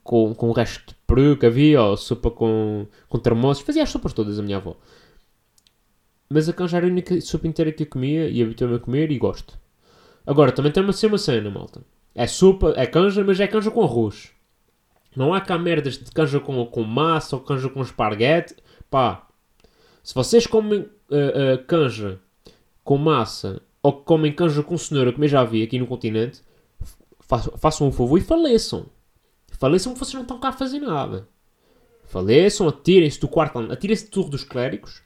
com, 0.05 0.33
com 0.33 0.49
o 0.49 0.53
resto 0.53 0.87
de 0.87 0.95
peru 1.05 1.37
que 1.37 1.47
havia, 1.47 1.83
ou 1.83 1.97
sopa 1.97 2.31
com, 2.31 2.87
com 3.09 3.19
termossos. 3.19 3.65
Fazia 3.65 3.83
as 3.83 3.91
sopas 3.91 4.13
todas 4.13 4.39
a 4.39 4.43
minha 4.43 4.59
avó. 4.59 4.77
Mas 6.31 6.49
a 6.49 6.53
canja 6.53 6.77
era 6.77 6.87
a 6.87 6.91
única 6.91 7.21
sopa 7.21 7.49
inteira 7.49 7.73
que 7.73 7.83
eu 7.83 7.89
comia 7.89 8.29
e 8.29 8.41
habituei-me 8.41 8.77
a 8.77 8.79
comer 8.79 9.11
e 9.11 9.19
gosto. 9.19 9.59
Agora, 10.25 10.53
também 10.53 10.71
tem 10.71 10.83
uma 10.83 10.93
ser 10.93 11.09
uma 11.09 11.19
cena, 11.19 11.51
malta. 11.51 11.83
É 12.17 12.27
sopa, 12.27 12.73
é 12.79 12.87
canja, 12.87 13.23
mas 13.23 13.39
é 13.39 13.47
canja 13.47 13.71
com 13.71 13.85
arroz. 13.85 14.31
Não 15.15 15.35
há 15.35 15.41
cá 15.41 15.59
merdas 15.59 15.99
de 15.99 16.11
canja 16.11 16.41
com, 16.41 16.65
com 16.65 16.83
massa 16.83 17.37
ou 17.37 17.43
canja 17.43 17.69
com 17.69 17.83
esparguete. 17.83 18.57
Pá, 18.91 19.29
se 20.03 20.15
vocês 20.15 20.47
comem 20.47 20.81
uh, 20.81 20.87
uh, 20.87 21.65
canja 21.67 22.19
com 22.83 22.97
massa 22.97 23.61
ou 23.83 23.93
comem 23.93 24.33
canja 24.33 24.63
com 24.63 24.79
cenoura, 24.79 25.13
como 25.13 25.25
eu 25.25 25.29
já 25.29 25.45
vi 25.45 25.63
aqui 25.63 25.79
no 25.79 25.87
continente, 25.87 26.41
fa 27.21 27.39
façam 27.39 27.87
um 27.87 27.93
favor 27.93 28.17
e 28.17 28.23
faleçam. 28.23 28.87
Faleçam 29.59 29.93
que 29.93 29.99
vocês 29.99 30.15
não 30.15 30.23
estão 30.23 30.41
cá 30.41 30.49
a 30.49 30.53
fazer 30.53 30.79
nada. 30.79 31.29
Faleçam, 32.05 32.67
atirem-se 32.67 33.21
do 33.21 33.29
quarto 33.29 33.59
atirem-se 33.71 34.05
de 34.05 34.11
turro 34.11 34.31
dos 34.31 34.43
clérigos, 34.43 35.03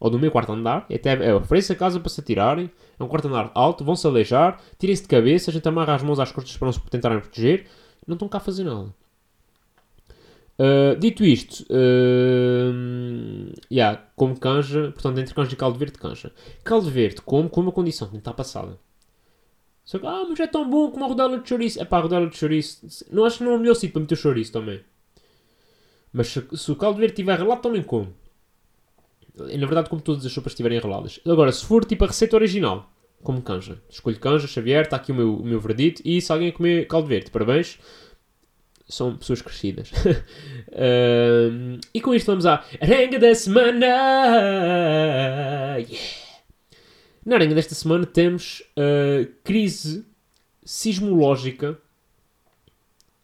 ou 0.00 0.10
do 0.10 0.18
meu 0.18 0.30
quarto 0.30 0.52
andar, 0.52 0.86
até 0.92 1.12
é, 1.26 1.34
ofereço 1.34 1.72
a 1.72 1.76
casa 1.76 1.98
para 1.98 2.08
se 2.08 2.20
atirarem, 2.20 2.70
é 2.98 3.02
um 3.02 3.08
quarto 3.08 3.28
andar 3.28 3.50
alto, 3.54 3.84
vão-se 3.84 4.06
aleijar, 4.06 4.60
tirem-se 4.78 5.02
de 5.02 5.08
cabeça, 5.08 5.50
a 5.50 5.54
gente 5.54 5.68
amarra 5.68 5.94
as 5.94 6.02
mãos 6.02 6.18
às 6.18 6.32
costas 6.32 6.56
para 6.56 6.66
não 6.66 6.72
se 6.72 6.80
tentarem 6.80 7.20
proteger, 7.20 7.66
não 8.06 8.14
estão 8.14 8.28
cá 8.28 8.38
a 8.38 8.40
fazer 8.40 8.64
nada. 8.64 8.94
Uh, 10.60 10.98
dito 10.98 11.24
isto, 11.24 11.64
uh, 11.70 13.52
yeah, 13.70 14.02
como 14.16 14.38
canja, 14.38 14.90
portanto, 14.90 15.18
entre 15.18 15.32
canja 15.32 15.52
e 15.52 15.56
caldo 15.56 15.78
verde, 15.78 15.98
canja. 15.98 16.32
Caldo 16.64 16.90
verde, 16.90 17.20
como 17.22 17.48
com 17.48 17.60
uma 17.60 17.70
condição, 17.70 18.08
não 18.10 18.18
está 18.18 18.32
passada. 18.32 18.76
Só 19.84 19.98
que, 19.98 20.06
ah, 20.06 20.26
mas 20.28 20.38
é 20.40 20.46
tão 20.46 20.68
bom 20.68 20.90
como 20.90 21.04
a 21.04 21.08
rodela 21.08 21.38
de 21.38 21.48
chouriço. 21.48 21.80
É 21.80 21.84
pá, 21.84 21.98
a 21.98 22.00
rodela 22.00 22.26
de 22.26 22.36
chouriço, 22.36 22.86
não 23.10 23.24
acho 23.24 23.38
que 23.38 23.44
não 23.44 23.52
é 23.52 23.56
o 23.56 23.58
melhor 23.58 23.74
sítio 23.74 23.92
para 23.92 24.02
meter 24.02 24.16
chouriço 24.16 24.52
também. 24.52 24.80
Mas 26.12 26.28
se, 26.28 26.44
se 26.56 26.72
o 26.72 26.76
caldo 26.76 26.98
verde 26.98 27.12
estiver 27.12 27.38
relado, 27.38 27.62
também 27.62 27.82
como. 27.82 28.12
Na 29.38 29.66
verdade, 29.66 29.88
como 29.88 30.02
todas 30.02 30.24
as 30.24 30.32
sopas 30.32 30.52
estiverem 30.52 30.78
reladas. 30.78 31.20
Agora, 31.26 31.52
se 31.52 31.64
for 31.64 31.84
tipo 31.84 32.04
a 32.04 32.06
receita 32.06 32.36
original, 32.36 32.90
como 33.22 33.42
canja. 33.42 33.80
Escolho 33.88 34.18
canja, 34.18 34.46
Xavier, 34.46 34.84
está 34.84 34.96
aqui 34.96 35.12
o 35.12 35.14
meu, 35.14 35.36
o 35.36 35.44
meu 35.44 35.60
verdito. 35.60 36.02
E 36.04 36.20
se 36.20 36.32
alguém 36.32 36.52
comer 36.52 36.86
caldo 36.86 37.08
verde, 37.08 37.30
parabéns 37.30 37.78
são 38.88 39.16
pessoas 39.16 39.42
crescidas. 39.42 39.90
uh, 40.72 41.78
e 41.92 42.00
com 42.00 42.14
isto 42.14 42.26
vamos 42.26 42.46
à 42.46 42.64
arenga 42.80 43.18
da 43.18 43.34
semana. 43.34 43.86
Yeah. 45.78 46.28
Na 47.24 47.34
arenga 47.36 47.54
desta 47.54 47.74
semana 47.74 48.06
temos 48.06 48.62
a 48.74 49.28
crise 49.44 50.06
sismológica 50.64 51.78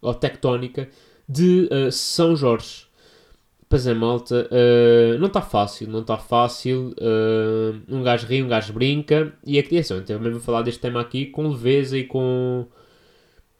ou 0.01 0.13
tectónica 0.13 0.87
de 1.27 1.67
uh, 1.71 1.91
São 1.91 2.35
Jorge. 2.35 2.85
Pois 3.67 3.87
é, 3.87 3.93
malta, 3.93 4.47
uh, 4.51 5.17
não 5.19 5.27
está 5.27 5.41
fácil, 5.41 5.89
não 5.89 6.01
está 6.01 6.17
fácil. 6.17 6.93
Uh, 6.99 7.81
um 7.89 8.03
gajo 8.03 8.27
ri, 8.27 8.43
um 8.43 8.47
gajo 8.47 8.71
brinca. 8.73 9.33
E 9.45 9.57
é 9.57 9.63
que 9.63 9.75
atenção, 9.75 10.03
também 10.03 10.31
vou 10.31 10.39
falar 10.39 10.61
deste 10.61 10.79
tema 10.79 11.01
aqui 11.01 11.25
com 11.25 11.47
leveza 11.47 11.97
e 11.97 12.03
com 12.03 12.67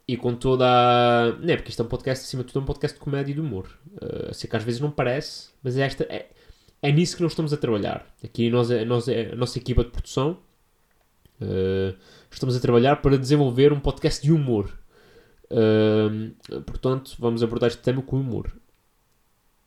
e 0.08 0.16
com 0.16 0.34
toda 0.34 0.64
a. 0.64 1.32
Não 1.40 1.52
é 1.52 1.56
porque 1.56 1.70
isto 1.70 1.82
é 1.82 1.84
um 1.84 1.88
podcast, 1.88 2.24
acima 2.24 2.44
de 2.44 2.52
tudo, 2.52 2.60
é 2.60 2.62
um 2.62 2.66
podcast 2.66 2.96
de 2.96 3.04
comédia 3.04 3.32
e 3.32 3.34
de 3.34 3.40
humor. 3.40 3.68
Uh, 3.94 4.32
sei 4.32 4.48
que 4.48 4.56
às 4.56 4.62
vezes 4.62 4.80
não 4.80 4.90
parece, 4.90 5.48
mas 5.62 5.76
é, 5.76 5.82
esta, 5.82 6.04
é, 6.04 6.26
é 6.80 6.92
nisso 6.92 7.16
que 7.16 7.22
nós 7.22 7.32
estamos 7.32 7.52
a 7.52 7.56
trabalhar. 7.56 8.06
Aqui 8.22 8.48
nós, 8.48 8.68
nós, 8.86 9.08
a 9.08 9.34
nossa 9.34 9.58
equipa 9.58 9.82
de 9.82 9.90
produção 9.90 10.38
uh, 11.40 11.96
estamos 12.30 12.56
a 12.56 12.60
trabalhar 12.60 12.96
para 13.02 13.18
desenvolver 13.18 13.72
um 13.72 13.80
podcast 13.80 14.22
de 14.22 14.32
humor. 14.32 14.72
Portanto, 16.66 17.14
vamos 17.18 17.42
abordar 17.42 17.68
este 17.68 17.80
tema 17.80 18.02
com 18.02 18.16
humor. 18.16 18.52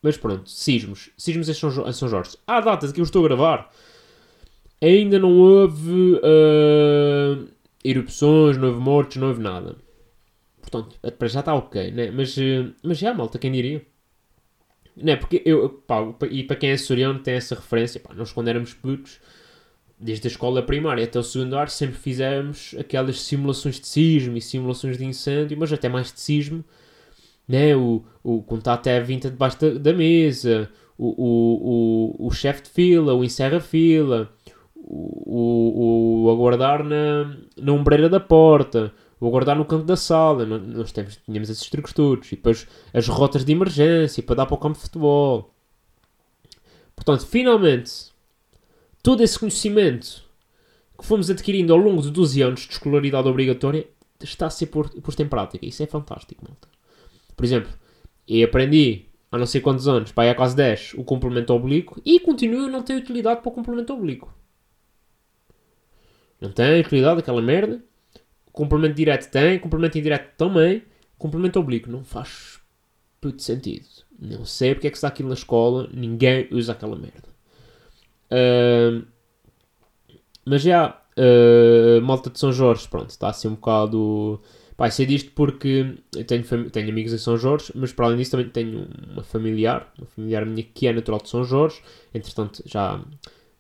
Mas 0.01 0.17
pronto, 0.17 0.49
sismos. 0.49 1.09
Sismos 1.17 1.49
em 1.49 1.53
São, 1.53 1.93
São 1.93 2.07
Jorge. 2.07 2.38
Há 2.47 2.62
datas 2.62 2.91
que 2.91 2.99
eu 2.99 3.03
estou 3.03 3.23
a 3.25 3.27
gravar. 3.27 3.71
Ainda 4.81 5.19
não 5.19 5.38
houve 5.38 6.13
uh, 6.15 7.47
erupções, 7.83 8.57
não 8.57 8.69
houve 8.69 8.79
mortes, 8.79 9.17
não 9.17 9.27
houve 9.27 9.41
nada. 9.41 9.75
Portanto, 10.62 10.97
para 11.17 11.27
já 11.27 11.39
está 11.41 11.53
ok, 11.53 11.91
né? 11.91 12.12
Mas, 12.12 12.38
eh, 12.38 12.67
mas 12.83 12.97
já, 12.97 13.13
malta, 13.13 13.39
quem 13.39 13.51
diria? 13.51 13.81
Né? 14.95 15.15
Porque 15.15 15.41
eu, 15.45 15.69
pá, 15.69 15.97
e 16.29 16.43
para 16.43 16.55
quem 16.55 16.69
é 16.69 16.77
soriano 16.77 17.19
tem 17.19 17.33
essa 17.33 17.55
referência, 17.55 17.99
pá, 17.99 18.13
nós 18.13 18.31
quando 18.31 18.49
éramos 18.49 18.73
putos, 18.73 19.19
desde 19.99 20.27
a 20.27 20.31
escola 20.31 20.62
primária 20.62 21.03
até 21.03 21.17
o 21.19 21.23
secundário, 21.23 21.71
sempre 21.71 21.97
fizemos 21.97 22.75
aquelas 22.79 23.21
simulações 23.21 23.79
de 23.79 23.88
sismo 23.88 24.38
e 24.38 24.41
simulações 24.41 24.97
de 24.97 25.05
incêndio, 25.05 25.57
mas 25.57 25.73
até 25.73 25.89
mais 25.89 26.13
de 26.13 26.19
sismo, 26.19 26.63
né? 27.49 27.75
O, 27.75 28.03
o 28.23 28.43
contar 28.43 28.75
até 28.75 28.97
a 28.97 29.01
vinta 29.01 29.29
debaixo 29.29 29.59
da, 29.59 29.71
da 29.71 29.93
mesa, 29.93 30.69
o, 30.95 31.07
o, 31.07 32.21
o, 32.21 32.27
o 32.27 32.31
chefe 32.31 32.62
de 32.63 32.69
fila, 32.69 33.15
o 33.15 33.23
encerra-fila, 33.23 34.31
o, 34.75 36.23
o, 36.23 36.23
o 36.25 36.29
aguardar 36.29 36.83
na, 36.83 37.35
na 37.57 37.73
ombreira 37.73 38.07
da 38.07 38.19
porta, 38.19 38.93
vou 39.19 39.31
guardar 39.31 39.55
no 39.55 39.65
canto 39.65 39.85
da 39.85 39.95
sala. 39.95 40.45
Nós 40.45 40.91
temos, 40.91 41.17
tínhamos 41.17 41.49
esses 41.49 41.67
truques 41.69 41.91
todos. 41.91 42.31
E 42.31 42.35
depois 42.35 42.67
as 42.93 43.07
rotas 43.07 43.43
de 43.43 43.51
emergência 43.51 44.21
para 44.21 44.35
dar 44.35 44.45
para 44.45 44.55
o 44.55 44.59
campo 44.59 44.77
de 44.77 44.83
futebol. 44.83 45.51
Portanto, 46.95 47.25
finalmente, 47.25 48.12
todo 49.01 49.23
esse 49.23 49.39
conhecimento 49.39 50.23
que 50.99 51.05
fomos 51.05 51.29
adquirindo 51.29 51.73
ao 51.73 51.79
longo 51.79 52.01
de 52.01 52.12
12 52.12 52.41
anos 52.41 52.59
de 52.62 52.73
escolaridade 52.73 53.27
obrigatória 53.27 53.88
está 54.21 54.47
a 54.47 54.49
ser 54.51 54.67
posto 54.67 55.21
em 55.21 55.27
prática. 55.27 55.65
Isso 55.65 55.81
é 55.81 55.88
fantástico, 55.88 56.43
malta. 56.47 56.67
Por 57.39 57.45
exemplo, 57.45 57.71
eu 58.28 58.45
aprendi 58.45 59.06
há 59.32 59.38
não 59.38 59.45
sei 59.45 59.62
quantos 59.62 59.88
anos, 59.88 60.12
para 60.12 60.25
aí 60.25 60.30
há 60.30 60.36
quase 60.36 60.58
10, 60.58 60.95
o 60.95 61.06
complemento 61.06 61.54
oblíquo 61.54 62.02
e 62.06 62.19
continuo 62.19 62.65
a 62.65 62.69
não 62.69 62.84
ter 62.84 62.95
utilidade 62.95 63.39
para 63.39 63.47
o 63.47 63.54
complemento 63.54 63.93
oblíquo. 63.93 64.30
Não 66.41 66.52
tem 66.52 66.82
utilidade 66.82 67.21
aquela 67.21 67.41
merda. 67.41 67.82
Complemento 68.52 68.95
direto 68.95 69.32
tem, 69.32 69.58
complemento 69.58 69.97
indireto 69.97 70.36
também. 70.36 70.84
Complemento 71.17 71.58
oblíquo 71.62 71.89
não 71.89 72.04
faz 72.04 72.60
puto 73.21 73.41
sentido. 73.41 73.88
Não 74.19 74.43
sei 74.43 74.75
porque 74.75 74.88
é 74.88 74.91
que 74.91 74.97
está 74.97 75.08
aquilo 75.08 75.30
na 75.30 75.36
escola, 75.36 75.89
ninguém 75.93 76.45
usa 76.52 76.73
aquela 76.73 76.97
merda. 76.97 77.30
Uh, 78.30 79.08
mas 80.43 80.62
já, 80.62 81.02
uh, 81.17 82.02
Malta 82.02 82.30
de 82.30 82.38
São 82.38 82.52
Jorge, 82.52 82.86
pronto, 82.89 83.12
está 83.12 83.30
assim 83.30 83.47
um 83.47 83.56
bocado. 83.56 84.41
Pai, 84.79 84.91
sei 84.91 85.05
disto 85.05 85.31
porque 85.35 85.97
tenho, 86.25 86.69
tenho 86.69 86.89
amigos 86.89 87.11
em 87.11 87.17
São 87.17 87.35
Jorge, 87.37 87.69
mas 87.75 87.91
para 87.91 88.05
além 88.05 88.17
disso 88.17 88.31
também 88.31 88.47
tenho 88.47 88.87
uma 89.11 89.21
familiar, 89.21 89.91
uma 89.97 90.07
familiar 90.07 90.45
minha 90.45 90.63
que 90.63 90.87
é 90.87 90.93
natural 90.93 91.19
de 91.19 91.27
São 91.27 91.43
Jorge, 91.43 91.81
entretanto 92.13 92.63
já 92.65 93.03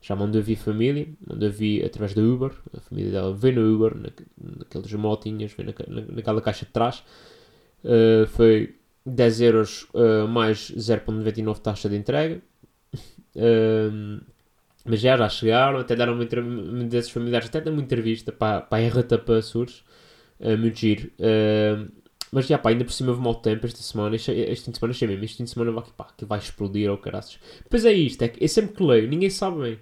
já 0.01 0.15
mandou 0.15 0.41
vir 0.41 0.55
família, 0.55 1.09
mandou 1.27 1.49
vir 1.49 1.83
através 1.85 2.13
da 2.13 2.21
Uber, 2.21 2.51
a 2.73 2.79
família 2.79 3.11
dela 3.11 3.33
vem 3.33 3.51
no 3.51 3.75
Uber, 3.75 3.97
na, 3.97 4.09
naqueles 4.59 4.93
motinhas, 4.93 5.51
vem 5.51 5.65
na, 5.65 5.73
na, 5.89 6.07
naquela 6.07 6.41
caixa 6.41 6.65
de 6.65 6.71
trás. 6.71 7.03
Uh, 7.83 8.25
foi 8.27 8.77
10 9.05 9.41
euros 9.41 9.87
uh, 9.93 10.25
mais 10.25 10.71
0.99 10.71 11.59
taxa 11.59 11.89
de 11.89 11.97
entrega. 11.97 12.41
Uh, 13.35 14.21
mas 14.87 15.01
já, 15.01 15.17
já 15.17 15.27
chegaram, 15.27 15.79
até 15.79 15.97
deram 15.97 16.13
uma 16.13 16.23
desses 16.85 17.11
familiares, 17.11 17.49
até 17.49 17.59
deram 17.59 17.73
uma 17.73 17.83
entrevista 17.83 18.31
para, 18.31 18.61
para 18.61 18.81
a 18.81 18.87
RTP 18.87 19.43
Sures, 19.43 19.83
uh, 20.39 20.57
muito 20.57 20.77
giro. 20.77 21.11
Uh, 21.19 21.91
mas 22.31 22.45
já, 22.45 22.57
pá, 22.57 22.69
ainda 22.69 22.85
por 22.85 22.93
cima 22.93 23.09
houve 23.09 23.21
mau 23.21 23.35
tempo 23.35 23.65
esta 23.65 23.81
semana. 23.81 24.15
Este, 24.15 24.31
fim 24.33 24.71
de 24.71 24.77
semana 24.77 24.91
achei 24.91 25.07
mesmo. 25.07 25.23
Este 25.23 25.37
fim 25.37 25.43
de 25.45 25.49
semana 25.49 25.71
vai, 25.71 25.83
pá, 25.95 26.07
que 26.15 26.25
vai 26.25 26.39
explodir 26.39 26.89
ou 26.89 26.95
oh, 26.95 26.99
caraças. 26.99 27.39
Depois 27.63 27.85
é 27.85 27.91
isto, 27.91 28.21
é 28.21 28.27
que 28.27 28.43
eu 28.43 28.47
sempre 28.47 28.75
que 28.75 28.83
leio, 28.83 29.07
ninguém 29.07 29.29
sabe 29.29 29.61
bem. 29.61 29.79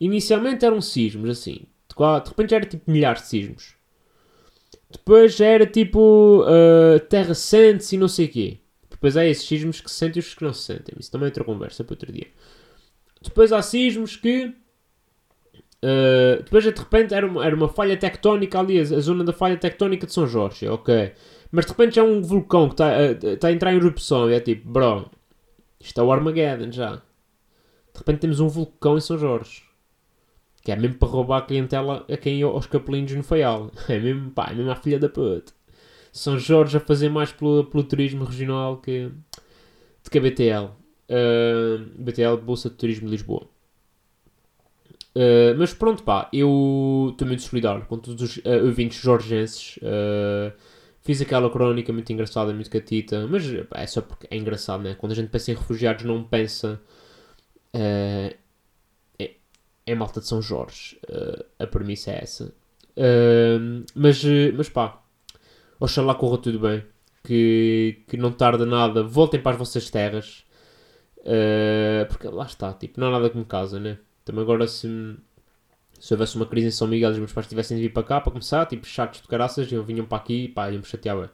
Inicialmente 0.00 0.64
eram 0.64 0.80
sismos, 0.80 1.30
assim. 1.30 1.66
De 1.88 2.28
repente 2.28 2.50
já 2.50 2.56
era 2.56 2.66
tipo 2.66 2.90
milhares 2.90 3.22
de 3.22 3.28
sismos. 3.28 3.74
Depois 4.90 5.34
já 5.34 5.46
era 5.46 5.66
tipo 5.66 6.42
uh, 6.42 7.00
terra 7.08 7.34
sente 7.34 7.94
e 7.94 7.98
não 7.98 8.08
sei 8.08 8.26
o 8.26 8.28
quê. 8.28 8.58
Depois 8.90 9.16
há 9.16 9.24
esses 9.24 9.46
sismos 9.46 9.80
que 9.80 9.90
se 9.90 9.96
sentem 9.96 10.20
e 10.20 10.24
os 10.24 10.34
que 10.34 10.44
não 10.44 10.52
se 10.52 10.62
sentem. 10.62 10.94
Isso 10.98 11.10
também 11.10 11.26
é 11.26 11.28
outra 11.28 11.44
conversa 11.44 11.82
para 11.82 11.94
outro 11.94 12.12
dia. 12.12 12.28
Depois 13.22 13.52
há 13.52 13.60
sismos 13.62 14.16
que. 14.16 14.54
Uh, 15.86 16.42
depois 16.42 16.64
de 16.64 16.70
repente 16.70 17.14
era 17.14 17.24
uma, 17.24 17.46
era 17.46 17.54
uma 17.54 17.68
falha 17.68 17.96
tectónica 17.96 18.58
ali, 18.58 18.78
a, 18.78 18.82
a, 18.82 19.00
zona 19.00 19.22
da 19.22 19.32
falha 19.32 19.56
tectónica 19.56 20.04
de 20.04 20.12
São 20.12 20.26
Jorge, 20.26 20.66
ok. 20.66 21.12
Mas 21.52 21.64
de 21.64 21.70
repente 21.70 21.94
já 21.94 22.02
é 22.02 22.04
um 22.04 22.20
vulcão 22.20 22.66
que 22.66 22.74
está 22.74 22.88
uh, 22.88 23.36
tá 23.36 23.48
a 23.48 23.52
entrar 23.52 23.72
em 23.72 23.76
erupção 23.76 24.28
e 24.28 24.34
é 24.34 24.40
tipo, 24.40 24.68
bro, 24.68 25.08
isto 25.78 26.00
é 26.00 26.02
o 26.02 26.10
Armageddon 26.10 26.72
já. 26.72 26.96
De 26.96 27.98
repente 27.98 28.18
temos 28.18 28.40
um 28.40 28.48
vulcão 28.48 28.96
em 28.96 29.00
São 29.00 29.16
Jorge. 29.16 29.62
Que 30.64 30.72
é 30.72 30.76
mesmo 30.76 30.96
para 30.98 31.08
roubar 31.08 31.38
a 31.38 31.42
clientela 31.42 32.04
a 32.10 32.16
quem 32.16 32.42
aos 32.42 32.66
capelinhos 32.66 33.12
no 33.14 33.22
Faial. 33.22 33.70
É 33.88 33.98
mesmo, 34.00 34.32
pá, 34.32 34.48
é 34.50 34.54
mesmo 34.54 34.70
a 34.72 34.76
filha 34.76 34.98
da 34.98 35.08
puta. 35.08 35.52
São 36.12 36.36
Jorge 36.38 36.78
a 36.78 36.80
fazer 36.80 37.10
mais 37.10 37.30
pelo, 37.30 37.64
pelo 37.64 37.84
turismo 37.84 38.24
regional 38.24 38.78
que, 38.78 39.10
que 40.10 40.18
a 40.18 40.20
BTL. 40.20 40.70
Uh, 41.08 41.84
BTL, 41.98 42.36
Bolsa 42.42 42.70
de 42.70 42.76
Turismo 42.76 43.06
de 43.06 43.12
Lisboa. 43.12 43.46
Uh, 45.16 45.56
mas 45.56 45.72
pronto, 45.72 46.02
pá, 46.02 46.28
eu 46.30 47.08
estou 47.10 47.26
muito 47.26 47.42
solidário 47.42 47.86
com 47.86 47.98
todos 47.98 48.22
os 48.22 48.36
uh, 48.38 48.66
ouvintes 48.66 49.00
jorgenses. 49.00 49.78
Uh, 49.78 50.52
Fiz 51.06 51.20
aquela 51.22 51.48
crónica 51.48 51.92
muito 51.92 52.12
engraçada, 52.12 52.52
muito 52.52 52.68
catita, 52.68 53.28
mas 53.28 53.44
pá, 53.68 53.78
é 53.80 53.86
só 53.86 54.02
porque 54.02 54.26
é 54.28 54.36
engraçado, 54.36 54.82
né? 54.82 54.96
Quando 54.96 55.12
a 55.12 55.14
gente 55.14 55.28
pensa 55.30 55.52
em 55.52 55.54
refugiados, 55.54 56.04
não 56.04 56.24
pensa 56.24 56.80
eh, 57.72 58.36
é, 59.16 59.36
é 59.86 59.94
malta 59.94 60.20
de 60.20 60.26
São 60.26 60.42
Jorge. 60.42 60.98
Eh, 61.08 61.44
a 61.60 61.66
premissa 61.68 62.10
é 62.10 62.22
essa. 62.24 62.52
Eh, 62.96 63.58
mas, 63.94 64.24
eh, 64.24 64.50
mas 64.56 64.68
pá, 64.68 65.00
oxalá 65.78 66.12
corra 66.16 66.38
tudo 66.38 66.58
bem. 66.58 66.82
Que, 67.22 68.02
que 68.08 68.16
não 68.16 68.32
tarda 68.32 68.66
nada, 68.66 69.04
voltem 69.04 69.40
para 69.40 69.52
as 69.52 69.58
vossas 69.58 69.88
terras. 69.90 70.44
Eh, 71.24 72.04
porque 72.08 72.26
lá 72.28 72.46
está, 72.46 72.72
tipo, 72.74 72.98
não 73.00 73.08
há 73.08 73.10
nada 73.12 73.30
como 73.30 73.44
casa, 73.44 73.78
né? 73.80 73.98
Também 74.26 74.42
agora 74.42 74.68
se, 74.68 74.88
se 76.00 76.14
houvesse 76.14 76.36
uma 76.36 76.46
crise 76.46 76.68
em 76.68 76.70
São 76.70 76.88
Miguel 76.88 77.10
e 77.10 77.12
os 77.14 77.18
meus 77.18 77.32
pais 77.32 77.46
tivessem 77.46 77.76
de 77.76 77.84
vir 77.84 77.92
para 77.92 78.02
cá 78.02 78.20
para 78.20 78.32
começar, 78.32 78.66
tipo, 78.66 78.86
chatos 78.86 79.22
de 79.22 79.28
caraças, 79.28 79.70
iam, 79.72 79.84
vinham 79.84 80.06
para 80.06 80.18
aqui 80.18 80.44
e 80.44 80.48
pá, 80.48 80.70
iam-me 80.70 80.84
chatear 80.86 81.18
bem. 81.18 81.30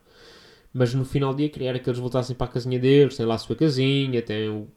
Mas 0.75 0.95
no 0.95 1.05
final 1.05 1.33
do 1.35 1.39
dia 1.39 1.49
queria 1.51 1.79
que 1.79 1.89
eles 1.91 2.01
voltassem 2.01 2.37
para 2.37 2.47
a 2.47 2.51
casinha 2.51 2.79
deles, 2.79 3.17
têm 3.17 3.27
lá 3.27 3.35
a 3.37 3.39
sua 3.39 3.57
casinha, 3.57 4.23
têm 4.23 4.49
o, 4.51 4.69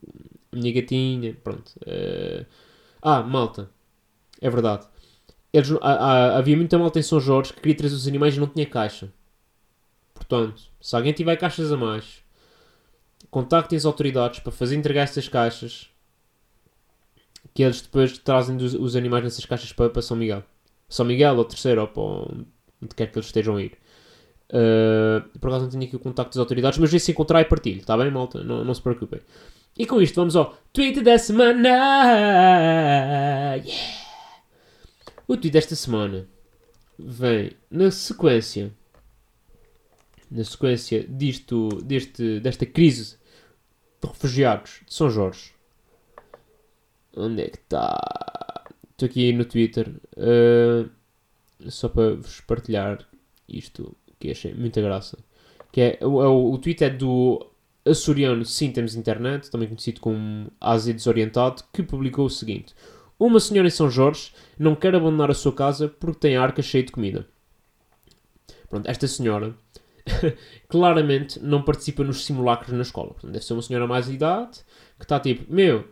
a 0.51 0.58
minha 0.58 0.73
gatinha, 0.73 1.36
pronto. 1.43 1.71
Eh, 1.86 2.45
ah, 3.01 3.23
malta, 3.23 3.69
é 4.41 4.49
verdade. 4.49 4.88
Eles, 5.54 5.71
há- 5.82 5.95
há- 6.36 6.38
havia 6.38 6.58
muita 6.58 6.78
malta 6.80 6.99
em 6.99 7.04
São 7.04 7.19
Jorge 7.19 7.54
que 7.54 7.62
queria 7.62 7.78
trazer 7.78 7.95
os 7.95 8.08
animais 8.08 8.36
e 8.38 8.39
não 8.41 8.47
tinha 8.47 8.65
caixa. 8.65 9.12
Portanto, 10.13 10.63
se 10.82 10.95
alguém 10.95 11.13
tiver 11.13 11.38
caixas 11.38 11.71
a 11.71 11.78
mais, 11.78 12.21
contactem 13.30 13.78
as 13.78 13.86
autoridades 13.86 14.39
para 14.39 14.51
fazer 14.51 14.75
entregar 14.75 15.04
essas 15.04 15.28
caixas 15.28 15.89
que 17.53 17.63
eles 17.63 17.81
depois 17.81 18.17
trazem 18.17 18.58
dos- 18.58 18.73
os 18.73 18.95
animais 18.95 19.23
nessas 19.23 19.45
caixas 19.45 19.71
para, 19.71 19.89
para 19.89 20.01
São 20.01 20.17
Miguel. 20.17 20.43
São 20.89 21.05
Miguel 21.05 21.36
ou 21.38 21.45
Terceiro 21.45 21.81
ou 21.81 21.88
para 21.88 22.03
onde 22.03 22.95
quer 22.95 23.12
que 23.12 23.17
eles 23.17 23.27
estejam 23.27 23.55
a 23.55 23.62
ir. 23.62 23.73
Uh, 24.51 25.21
por 25.39 25.47
acaso 25.49 25.63
não 25.65 25.71
tenho 25.71 25.84
aqui 25.86 25.95
o 25.95 25.99
contacto 25.99 26.31
das 26.31 26.38
autoridades, 26.39 26.77
mas 26.77 26.91
se 27.01 27.12
encontrar 27.12 27.41
e 27.41 27.45
partilho, 27.45 27.79
está 27.79 27.97
bem, 27.97 28.12
malta? 28.12 28.43
Não, 28.43 28.63
não 28.63 28.73
se 28.73 28.81
preocupem. 28.81 29.19
E 29.77 29.86
com 29.86 30.01
isto 30.01 30.15
vamos 30.15 30.36
ao 30.36 30.55
tweet 30.71 31.01
da 31.01 31.17
semana. 31.17 31.67
Yeah! 33.58 34.05
O 35.27 35.36
tweet 35.36 35.51
desta 35.51 35.75
semana 35.75 36.27
vem 36.97 37.51
na 37.71 37.89
sequência 37.91 38.71
na 40.29 40.43
sequência 40.43 41.05
disto, 41.08 41.69
deste, 41.84 42.39
desta 42.39 42.65
crise 42.65 43.17
de 44.01 44.08
refugiados 44.08 44.81
de 44.88 44.93
São 44.93 45.10
Jorge. 45.10 45.55
Onde 47.15 47.43
é 47.43 47.49
que 47.49 47.58
está? 47.58 47.97
Estou 48.91 49.08
aqui 49.08 49.32
no 49.34 49.45
Twitter 49.45 49.89
uh, 50.17 50.89
só 51.69 51.89
para 51.89 52.15
vos 52.15 52.41
partilhar 52.41 53.06
isto 53.47 53.95
que 54.19 54.32
achei 54.32 54.54
muita 54.54 54.82
graça. 54.82 55.17
Que 55.71 55.82
é, 55.82 55.97
é 56.01 56.06
o, 56.06 56.51
o 56.51 56.58
tweet 56.58 56.84
é 56.84 56.89
do 56.89 57.45
açoriano 57.86 58.43
Symptoms 58.43 58.95
Internet, 58.95 59.51
também 59.51 59.67
conhecido 59.67 60.01
como 60.01 60.51
Ásia 60.60 60.93
Desorientado, 60.93 61.63
que 61.71 61.84
publicou 61.84 62.25
o 62.25 62.30
seguinte: 62.30 62.73
Uma 63.19 63.39
senhora 63.39 63.67
em 63.67 63.71
São 63.71 63.89
Jorge 63.89 64.32
não 64.58 64.75
quer 64.75 64.95
abandonar 64.95 65.30
a 65.30 65.36
sua 65.36 65.54
casa 65.54 65.88
porque 65.88 66.19
tem 66.19 66.36
a 66.36 66.41
arca 66.41 66.62
cheia 66.62 66.84
de 66.84 66.91
comida. 66.91 67.28
Pronto, 68.69 68.89
esta 68.89 69.08
senhora 69.08 69.56
claramente 70.67 71.39
não 71.39 71.62
participa 71.62 72.04
nos 72.04 72.25
simulacros 72.25 72.73
na 72.73 72.82
escola. 72.82 73.10
Portanto, 73.10 73.32
deve 73.32 73.45
ser 73.45 73.54
uma 73.54 73.62
senhora 73.62 73.88
mais 73.88 74.08
de 74.08 74.13
idade 74.13 74.60
que 74.97 75.06
está 75.06 75.19
tipo: 75.19 75.51
Meu, 75.54 75.88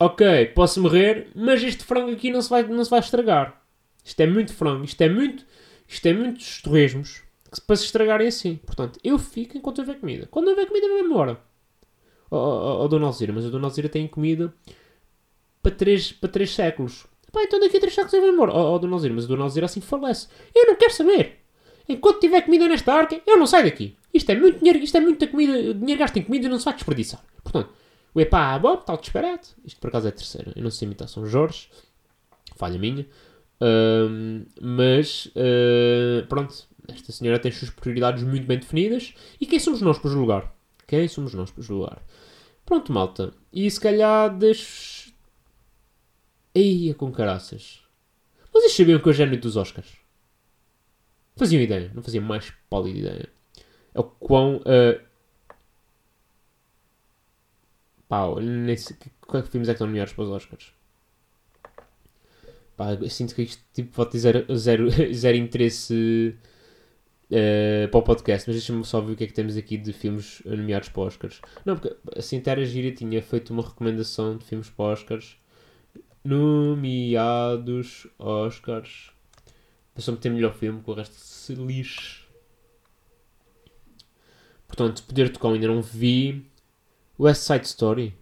ok, 0.00 0.46
posso 0.54 0.80
morrer, 0.80 1.28
mas 1.34 1.62
este 1.62 1.84
frango 1.84 2.10
aqui 2.10 2.32
não 2.32 2.40
se 2.40 2.48
vai, 2.48 2.62
não 2.62 2.82
se 2.82 2.90
vai 2.90 3.00
estragar. 3.00 3.62
Isto 4.02 4.20
é 4.20 4.26
muito 4.26 4.52
frango, 4.54 4.84
isto 4.84 5.00
é 5.02 5.08
muito, 5.08 5.44
isto 5.86 6.06
é 6.06 6.12
muitos 6.14 6.62
torresmos 6.62 7.22
para 7.66 7.76
se 7.76 7.84
estragarem 7.84 8.26
assim. 8.26 8.56
Portanto, 8.56 8.98
eu 9.04 9.18
fico 9.18 9.58
enquanto 9.58 9.80
houver 9.80 10.00
comida. 10.00 10.26
Quando 10.30 10.48
houver 10.48 10.66
comida, 10.66 10.88
vou 10.88 10.98
embora. 10.98 11.40
Ó 12.30 12.80
oh, 12.80 12.84
oh, 12.84 12.88
Dona 12.88 13.06
Alzira, 13.06 13.32
mas 13.32 13.44
a 13.44 13.50
Dona 13.50 13.66
Alzira 13.66 13.88
tem 13.88 14.06
comida 14.08 14.54
para 15.62 15.72
3 15.72 16.12
para 16.12 16.28
três 16.28 16.54
séculos. 16.54 17.06
Pá, 17.30 17.42
então 17.42 17.60
daqui 17.60 17.76
a 17.76 17.80
3 17.80 17.92
séculos 17.92 18.14
eu 18.14 18.20
vou 18.22 18.30
embora. 18.30 18.52
Ó 18.52 18.74
oh, 18.74 18.78
Dona 18.78 18.94
Alzira, 18.94 19.12
mas 19.12 19.24
a 19.24 19.28
Dona 19.28 19.44
Alzira 19.44 19.66
assim 19.66 19.80
falece. 19.80 20.28
Eu 20.54 20.66
não 20.66 20.76
quero 20.76 20.94
saber. 20.94 21.40
Enquanto 21.88 22.20
tiver 22.20 22.42
comida 22.42 22.68
nesta 22.68 22.94
arca, 22.94 23.20
eu 23.26 23.36
não 23.36 23.46
saio 23.46 23.64
daqui. 23.64 23.96
Isto 24.14 24.30
é 24.30 24.36
muito 24.36 24.60
dinheiro, 24.60 24.78
isto 24.78 24.96
é 24.96 25.00
muita 25.00 25.26
comida. 25.26 25.74
Dinheiro 25.74 25.98
gasto 25.98 26.16
em 26.16 26.22
comida 26.22 26.48
não 26.48 26.58
se 26.58 26.64
vai 26.64 26.74
desperdiçar. 26.74 27.22
Portanto, 27.42 27.70
o 28.14 28.20
epá, 28.20 28.58
bom, 28.58 28.76
tal 28.76 28.96
disparate. 28.96 29.54
Isto 29.64 29.80
por 29.80 29.88
acaso 29.88 30.06
é 30.06 30.10
a 30.10 30.12
terceira. 30.12 30.52
Eu 30.56 30.62
não 30.62 30.70
sei 30.70 30.86
imitar 30.86 31.08
São 31.08 31.26
Jorge. 31.26 31.68
Falha 32.56 32.78
minha. 32.78 33.06
Ahm, 33.60 34.46
mas, 34.60 35.30
ah, 35.36 36.26
pronto. 36.28 36.68
Esta 36.88 37.12
senhora 37.12 37.38
tem 37.38 37.50
as 37.50 37.56
suas 37.56 37.70
prioridades 37.70 38.24
muito 38.24 38.46
bem 38.46 38.58
definidas. 38.58 39.14
E 39.40 39.46
quem 39.46 39.60
somos 39.60 39.80
nós 39.80 39.98
para 39.98 40.10
julgar? 40.10 40.52
Quem 40.86 41.06
somos 41.06 41.34
nós 41.34 41.50
para 41.50 41.62
julgar? 41.62 42.02
Pronto, 42.66 42.92
malta. 42.92 43.32
E 43.52 43.70
se 43.70 43.80
calhar 43.80 44.36
deixo... 44.36 45.12
Eia, 46.52 46.94
com 46.94 47.12
caraças. 47.12 47.80
Vocês 48.52 48.72
sabiam 48.72 48.98
que 48.98 49.08
hoje 49.08 49.22
é 49.22 49.26
dos 49.26 49.56
Oscars? 49.56 49.92
Faziam 51.36 51.62
ideia. 51.62 51.92
Não 51.94 52.02
fazia 52.02 52.20
mais 52.20 52.52
pálida 52.68 52.98
ideia. 52.98 53.28
É 53.94 54.00
o 54.00 54.04
quão... 54.04 54.60
ah, 54.66 55.09
Pá, 58.10 58.24
eu 58.24 58.40
nem 58.40 58.76
sei... 58.76 58.96
Que, 58.96 59.08
que 59.08 59.42
filmes 59.50 59.68
é 59.68 59.72
que 59.72 59.76
estão 59.76 59.86
nomeados 59.86 60.12
para 60.12 60.24
os 60.24 60.30
Oscars? 60.30 60.74
Pá, 62.76 62.94
eu 62.94 63.08
sinto 63.08 63.36
que 63.36 63.42
isto 63.42 63.62
tipo, 63.72 63.94
pode 63.94 64.10
ter 64.10 64.18
zero, 64.18 64.56
zero, 64.56 64.90
zero 65.14 65.36
interesse 65.36 66.36
eh, 67.30 67.86
para 67.86 68.00
o 68.00 68.02
podcast, 68.02 68.48
mas 68.48 68.56
deixa-me 68.56 68.84
só 68.84 69.00
ver 69.00 69.12
o 69.12 69.16
que 69.16 69.22
é 69.22 69.26
que 69.28 69.32
temos 69.32 69.56
aqui 69.56 69.76
de 69.76 69.92
filmes 69.92 70.42
nomeados 70.44 70.88
para 70.88 71.02
Oscars. 71.02 71.40
Não, 71.64 71.76
porque 71.76 71.96
a 72.16 72.20
Sintera 72.20 72.64
Gira 72.64 72.92
tinha 72.92 73.22
feito 73.22 73.50
uma 73.50 73.62
recomendação 73.62 74.36
de 74.36 74.44
filmes 74.44 74.68
para 74.68 74.86
Oscars. 74.86 75.36
Nomeados 76.24 78.08
Oscars. 78.18 79.12
Passou-me 79.94 80.18
ter 80.18 80.30
melhor 80.30 80.52
filme, 80.54 80.82
com 80.82 80.90
o 80.90 80.94
resto 80.94 81.14
se 81.14 81.54
lixe. 81.54 82.24
Portanto, 84.66 85.04
Poder 85.04 85.30
de 85.30 85.38
Cão 85.38 85.52
ainda 85.52 85.68
não 85.68 85.80
vi. 85.80 86.49
West 87.20 87.42
Side 87.42 87.66
Story. 87.66 88.14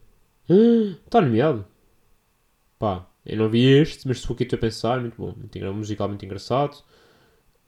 Está 1.05 1.21
nomeado. 1.21 1.65
Pá, 2.81 3.07
eu 3.25 3.37
não 3.37 3.49
vi 3.49 3.65
este, 3.65 4.09
mas 4.09 4.29
o 4.29 4.43
estou 4.43 4.57
a 4.57 4.61
pensar, 4.61 5.01
muito 5.01 5.17
bom. 5.17 5.33
Muito, 5.37 5.59
um 5.59 5.75
musical 5.75 6.09
muito 6.09 6.25
engraçado. 6.25 6.83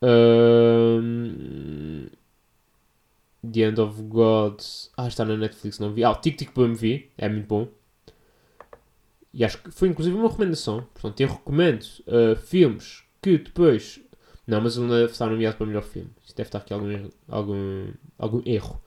Ahm, 0.03 2.07
The 3.43 3.61
End 3.61 3.81
of 3.81 4.03
God. 4.03 4.61
Ah, 4.97 5.07
está 5.07 5.25
na 5.25 5.37
Netflix, 5.37 5.79
não 5.79 5.93
vi. 5.93 6.03
Ah, 6.03 6.11
o 6.11 6.17
Tic 6.17 6.37
Tic 6.37 6.53
Boom 6.53 6.75
vi. 6.75 7.11
É 7.17 7.29
muito 7.29 7.47
bom. 7.47 7.69
E 9.33 9.45
acho 9.45 9.63
que 9.63 9.71
foi 9.71 9.89
inclusive 9.89 10.17
uma 10.17 10.29
recomendação. 10.29 10.83
Portanto, 10.95 11.21
eu 11.21 11.29
recomendo 11.29 11.87
ah, 12.09 12.37
filmes 12.37 13.05
que 13.23 13.39
depois. 13.39 14.01
Não, 14.47 14.61
mas 14.61 14.77
ele 14.77 15.05
estar 15.05 15.31
nomeado 15.31 15.57
para 15.57 15.67
melhor 15.67 15.85
filme. 15.85 16.11
Isto 16.25 16.37
deve 16.37 16.49
estar 16.49 16.59
aqui 16.59 16.73
algum. 16.73 17.09
Algum, 17.29 17.93
algum 18.19 18.43
erro. 18.45 18.83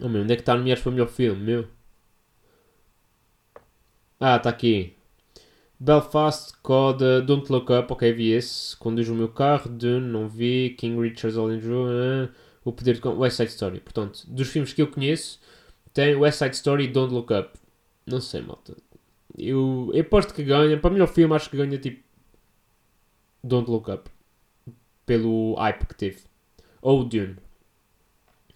Oh, 0.00 0.08
meu, 0.08 0.22
onde 0.22 0.32
é 0.32 0.36
que 0.36 0.42
está 0.42 0.54
nomeado 0.56 0.82
para 0.82 0.92
melhor 0.92 1.08
filme, 1.08 1.42
meu? 1.42 1.68
Ah, 4.20 4.36
está 4.36 4.50
aqui. 4.50 4.94
Belfast, 5.78 6.54
Coda, 6.62 7.20
Don't 7.20 7.50
Look 7.52 7.70
Up, 7.72 7.92
ok, 7.92 8.12
vi 8.12 8.30
esse. 8.32 8.76
Conduz 8.76 9.08
o 9.08 9.14
meu 9.14 9.28
carro, 9.28 9.68
Dune, 9.68 10.06
não 10.06 10.28
vi. 10.28 10.74
King 10.78 11.00
Richard's 11.00 11.36
All 11.36 11.52
in 11.52 11.58
Drew, 11.58 11.86
ah, 11.88 12.30
O 12.64 12.72
Poder 12.72 12.98
de 13.00 13.08
West 13.08 13.36
Side 13.36 13.50
Story. 13.50 13.80
Portanto, 13.80 14.22
dos 14.26 14.48
filmes 14.48 14.72
que 14.72 14.82
eu 14.82 14.90
conheço, 14.90 15.40
tem 15.92 16.16
West 16.16 16.38
Side 16.38 16.56
Story 16.56 16.84
e 16.84 16.88
Don't 16.88 17.12
Look 17.12 17.32
Up. 17.32 17.50
Não 18.06 18.20
sei, 18.20 18.42
malta. 18.42 18.76
Eu, 19.36 19.90
eu 19.92 20.00
aposto 20.02 20.34
que 20.34 20.42
ganha. 20.44 20.78
Para 20.78 20.90
melhor 20.90 21.08
filme, 21.08 21.34
acho 21.34 21.50
que 21.50 21.56
ganha 21.56 21.78
tipo. 21.78 22.02
Don't 23.42 23.70
Look 23.70 23.90
Up. 23.90 24.10
Pelo 25.06 25.54
hype 25.54 25.86
que 25.86 25.94
teve. 25.94 26.20
Ou 26.80 27.04
Dune. 27.04 27.36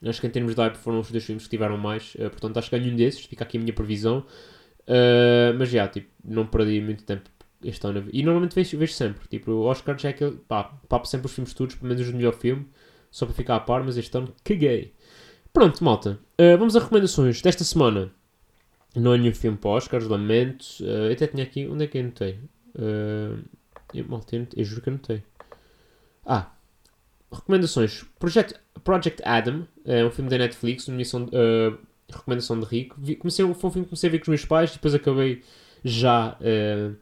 Acho 0.04 0.20
que 0.20 0.26
em 0.26 0.30
termos 0.30 0.54
de 0.54 0.60
hype 0.60 0.76
foram 0.76 1.00
os 1.00 1.10
dois 1.10 1.24
filmes 1.24 1.44
que 1.44 1.50
tiveram 1.50 1.76
mais. 1.76 2.14
eh, 2.18 2.28
portanto, 2.28 2.56
acho 2.58 2.70
que 2.70 2.78
ganho 2.78 2.92
um 2.92 2.96
desses. 2.96 3.24
Fica 3.24 3.44
aqui 3.44 3.56
a 3.56 3.60
minha 3.60 3.72
previsão. 3.72 4.24
Uh, 4.86 5.52
mas 5.58 5.68
já, 5.68 5.86
tipo, 5.86 6.08
não 6.24 6.46
perdi 6.46 6.80
muito 6.80 7.04
tempo 7.04 7.28
este 7.62 7.86
ano. 7.86 8.08
E 8.12 8.22
normalmente 8.22 8.54
vejo, 8.54 8.78
vejo 8.78 8.92
sempre. 8.92 9.26
Tipo, 9.28 9.50
o 9.50 9.64
Oscar 9.64 9.98
já 9.98 10.08
é 10.08 10.12
aquele. 10.12 10.36
Pá, 10.48 10.64
papo 10.88 11.06
sempre 11.06 11.26
os 11.26 11.32
filmes 11.34 11.52
todos, 11.52 11.74
pelo 11.74 11.88
menos 11.88 12.02
os 12.02 12.08
de 12.10 12.16
melhor 12.16 12.34
filme. 12.34 12.66
Só 13.10 13.26
para 13.26 13.34
ficar 13.34 13.56
a 13.56 13.60
par, 13.60 13.82
mas 13.84 13.96
este 13.96 14.16
ano 14.16 14.34
caguei. 14.44 14.94
Pronto, 15.52 15.82
malta. 15.82 16.18
Uh, 16.40 16.56
vamos 16.58 16.76
a 16.76 16.80
recomendações 16.80 17.42
desta 17.42 17.64
semana. 17.64 18.10
Não 18.94 19.14
é 19.14 19.18
nenhum 19.18 19.34
filme 19.34 19.58
para 19.58 19.70
Oscars, 19.70 20.06
lamento. 20.06 20.64
Uh, 20.80 21.08
eu 21.08 21.12
até 21.12 21.26
tinha 21.26 21.42
aqui. 21.42 21.66
Onde 21.66 21.84
é 21.84 21.86
que 21.86 21.98
eu 21.98 22.02
anotei? 22.02 22.38
Uh, 22.74 23.44
eu, 23.92 24.06
malta, 24.08 24.36
eu, 24.36 24.46
eu 24.56 24.64
juro 24.64 24.80
que 24.80 24.90
anotei. 24.90 25.22
Ah, 26.24 26.52
recomendações. 27.32 28.04
Project, 28.18 28.54
Project 28.84 29.22
Adam 29.24 29.66
é 29.84 30.04
um 30.04 30.10
filme 30.10 30.30
da 30.30 30.38
Netflix, 30.38 30.88
uh, 30.88 31.78
recomendação 32.08 32.58
de 32.58 32.66
Rico. 32.66 32.96
Vi, 32.98 33.16
comecei, 33.16 33.44
foi 33.54 33.68
um 33.70 33.72
filme 33.72 33.84
que 33.84 33.90
comecei 33.90 34.08
a 34.08 34.12
ver 34.12 34.18
com 34.18 34.24
os 34.24 34.28
meus 34.28 34.44
pais 34.44 34.72
depois 34.72 34.94
acabei 34.94 35.42
já 35.84 36.36
uh, 36.40 36.96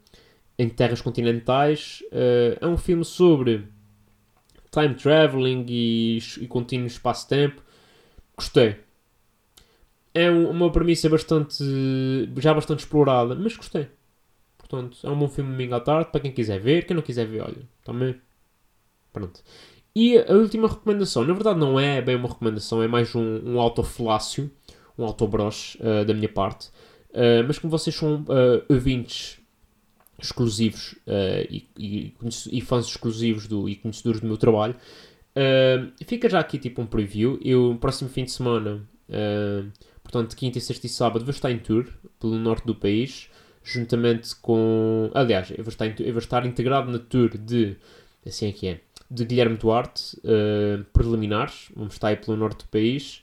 em 0.58 0.68
terras 0.68 1.00
continentais. 1.00 2.02
Uh, 2.12 2.58
é 2.60 2.66
um 2.66 2.76
filme 2.76 3.04
sobre 3.04 3.68
time 4.70 4.94
traveling 4.94 5.64
e, 5.68 6.18
e 6.40 6.46
contínuo 6.46 6.86
espaço-tempo. 6.86 7.62
Gostei. 8.36 8.76
É 10.14 10.30
um- 10.30 10.50
uma 10.50 10.72
premissa 10.72 11.08
bastante. 11.08 11.62
já 12.38 12.54
bastante 12.54 12.80
explorada, 12.80 13.34
mas 13.34 13.56
gostei. 13.56 13.88
Portanto, 14.58 14.98
é 15.04 15.10
um 15.10 15.18
bom 15.18 15.28
filme 15.28 15.50
domingo 15.52 15.74
à 15.74 15.80
tarde 15.80 16.10
para 16.12 16.20
quem 16.20 16.32
quiser 16.32 16.60
ver. 16.60 16.86
Quem 16.86 16.96
não 16.96 17.02
quiser 17.02 17.26
ver, 17.26 17.42
olha, 17.42 17.62
também. 17.84 18.20
Pronto. 19.12 19.42
E 19.98 20.18
a 20.18 20.34
última 20.34 20.68
recomendação, 20.68 21.24
na 21.24 21.32
verdade 21.32 21.58
não 21.58 21.80
é 21.80 22.02
bem 22.02 22.16
uma 22.16 22.28
recomendação, 22.28 22.82
é 22.82 22.86
mais 22.86 23.14
um, 23.14 23.40
um 23.42 23.58
autofalácio, 23.58 24.50
um 24.98 25.02
autobroche 25.02 25.78
uh, 25.78 26.04
da 26.04 26.12
minha 26.12 26.28
parte. 26.28 26.68
Uh, 27.12 27.40
mas 27.46 27.58
como 27.58 27.70
vocês 27.70 27.96
são 27.96 28.16
uh, 28.16 28.62
ouvintes 28.68 29.38
exclusivos 30.20 30.96
uh, 31.06 31.46
e, 31.48 31.66
e, 31.78 32.14
e 32.52 32.60
fãs 32.60 32.86
exclusivos 32.86 33.46
do, 33.46 33.70
e 33.70 33.76
conhecedores 33.76 34.20
do 34.20 34.26
meu 34.26 34.36
trabalho, 34.36 34.76
fica 36.06 36.28
já 36.28 36.40
aqui 36.40 36.58
tipo 36.58 36.82
um 36.82 36.86
preview. 36.86 37.40
Eu, 37.42 37.72
no 37.72 37.78
próximo 37.78 38.10
fim 38.10 38.24
de 38.24 38.32
semana, 38.32 38.86
portanto, 40.02 40.36
quinta, 40.36 40.60
sexta 40.60 40.86
e 40.86 40.90
sábado, 40.90 41.24
vou 41.24 41.32
estar 41.32 41.50
em 41.50 41.58
tour 41.58 41.86
pelo 42.20 42.38
norte 42.38 42.66
do 42.66 42.74
país, 42.74 43.30
juntamente 43.64 44.36
com. 44.42 45.10
Aliás, 45.14 45.50
eu 45.56 45.64
vou 45.64 45.70
estar, 45.70 45.86
eu 45.86 46.12
vou 46.12 46.20
estar 46.20 46.44
integrado 46.44 46.92
na 46.92 46.98
tour 46.98 47.30
de. 47.38 47.76
Assim 48.26 48.48
é 48.48 48.52
que 48.52 48.66
é. 48.66 48.85
De 49.10 49.24
Guilherme 49.24 49.56
Duarte, 49.56 50.16
uh, 50.18 50.84
preliminares. 50.92 51.68
Vamos 51.74 51.94
estar 51.94 52.08
aí 52.08 52.16
pelo 52.16 52.36
norte 52.36 52.64
do 52.64 52.68
país. 52.68 53.22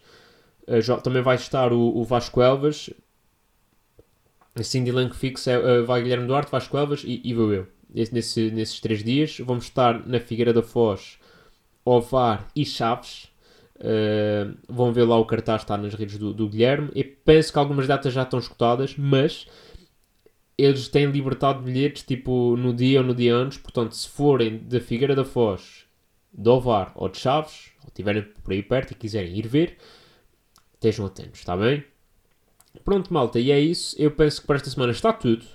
Uh, 0.68 1.02
também 1.02 1.22
vai 1.22 1.36
estar 1.36 1.74
o, 1.74 1.98
o 1.98 2.04
Vasco 2.04 2.42
Elvas, 2.42 2.90
assim 4.56 4.84
de 4.84 4.90
elenco 4.92 5.16
fixo 5.16 5.50
é, 5.50 5.58
uh, 5.82 5.86
vai 5.86 6.02
Guilherme 6.02 6.28
Duarte, 6.28 6.52
Vasco 6.52 6.78
Elvas 6.78 7.04
e, 7.06 7.22
e 7.24 7.34
vou 7.34 7.52
eu. 7.52 7.68
Esse- 7.94 8.14
nesse- 8.14 8.52
nesses 8.52 8.80
três 8.80 9.04
dias 9.04 9.38
vamos 9.40 9.66
estar 9.66 10.06
na 10.08 10.20
Figueira 10.20 10.54
da 10.54 10.64
Foz, 10.64 11.18
Ovar 11.86 12.48
e 12.56 12.66
Chaves. 12.66 13.32
Uh, 13.76 14.56
vão 14.70 14.94
ver 14.94 15.04
lá 15.04 15.18
o 15.18 15.26
cartaz 15.26 15.64
está 15.64 15.76
nas 15.78 15.94
redes 15.94 16.18
do, 16.18 16.34
do 16.34 16.48
Guilherme. 16.48 16.90
E 16.96 17.04
penso 17.04 17.52
que 17.52 17.60
algumas 17.60 17.86
datas 17.88 18.14
já 18.14 18.24
estão 18.24 18.40
escutadas, 18.40 18.96
mas 18.98 19.48
eles 20.58 20.88
têm 20.88 21.06
libertado 21.08 21.62
bilhetes 21.62 22.04
tipo 22.04 22.56
no 22.56 22.74
dia 22.74 23.00
ou 23.00 23.06
no 23.06 23.16
dia 23.16 23.36
antes. 23.36 23.58
Portanto, 23.58 23.96
se 23.96 24.08
forem 24.08 24.60
da 24.60 24.80
Figueira 24.80 25.16
da 25.16 25.26
Foz, 25.26 25.86
de 26.32 26.50
Ovar 26.50 26.92
ou 26.96 27.10
de 27.10 27.18
Chaves, 27.18 27.72
ou 27.82 27.88
estiverem 27.88 28.24
por 28.44 28.54
aí 28.54 28.64
perto 28.64 28.92
e 28.92 28.96
quiserem 28.96 29.38
ir 29.38 29.48
ver, 29.48 29.78
estejam 30.76 31.06
atentos, 31.06 31.40
está 31.40 31.56
bem? 31.56 31.84
Pronto, 32.84 33.14
malta, 33.14 33.40
e 33.40 33.52
é 33.52 33.60
isso. 33.60 33.96
Eu 34.00 34.12
penso 34.12 34.42
que 34.42 34.48
para 34.48 34.56
esta 34.56 34.70
semana 34.70 34.92
está 34.92 35.14
tudo. 35.14 35.46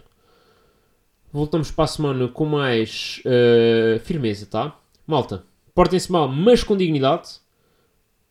Voltamos 1.32 1.70
para 1.70 1.84
a 1.84 1.88
semana 1.88 2.28
com 2.28 2.46
mais 2.46 3.20
eh, 3.24 4.00
firmeza, 4.04 4.46
tá? 4.46 4.78
Malta, 5.06 5.44
portem-se 5.74 6.10
mal, 6.10 6.28
mas 6.28 6.62
com 6.62 6.76
dignidade. 6.76 7.40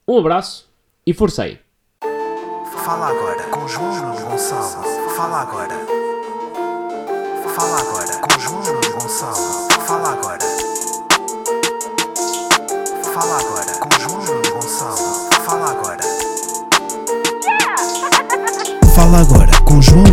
Um 0.08 0.18
abraço 0.18 0.68
e 1.06 1.14
aí. 1.42 1.60
Fala 2.84 3.08
agora 3.08 3.44
com 3.50 3.68
João 3.68 4.16
Gonçalo. 4.16 4.84
Fala 5.16 5.42
agora. 5.42 5.97
Fala 7.58 7.80
agora 7.80 8.14
com 8.20 8.40
João 8.40 8.62
Nuno 8.62 8.92
Gonçalo. 8.92 9.68
Fala 9.88 10.12
agora. 10.12 10.38
Fala 13.16 13.40
agora 13.40 13.74
com 13.80 13.90
João 14.00 14.22
Nuno 14.22 14.52
Gonçalo. 14.52 15.28
Fala 15.44 15.72
agora. 15.72 15.98
Fala 18.94 19.22
agora 19.22 19.52
com 19.66 19.82
João 19.82 20.04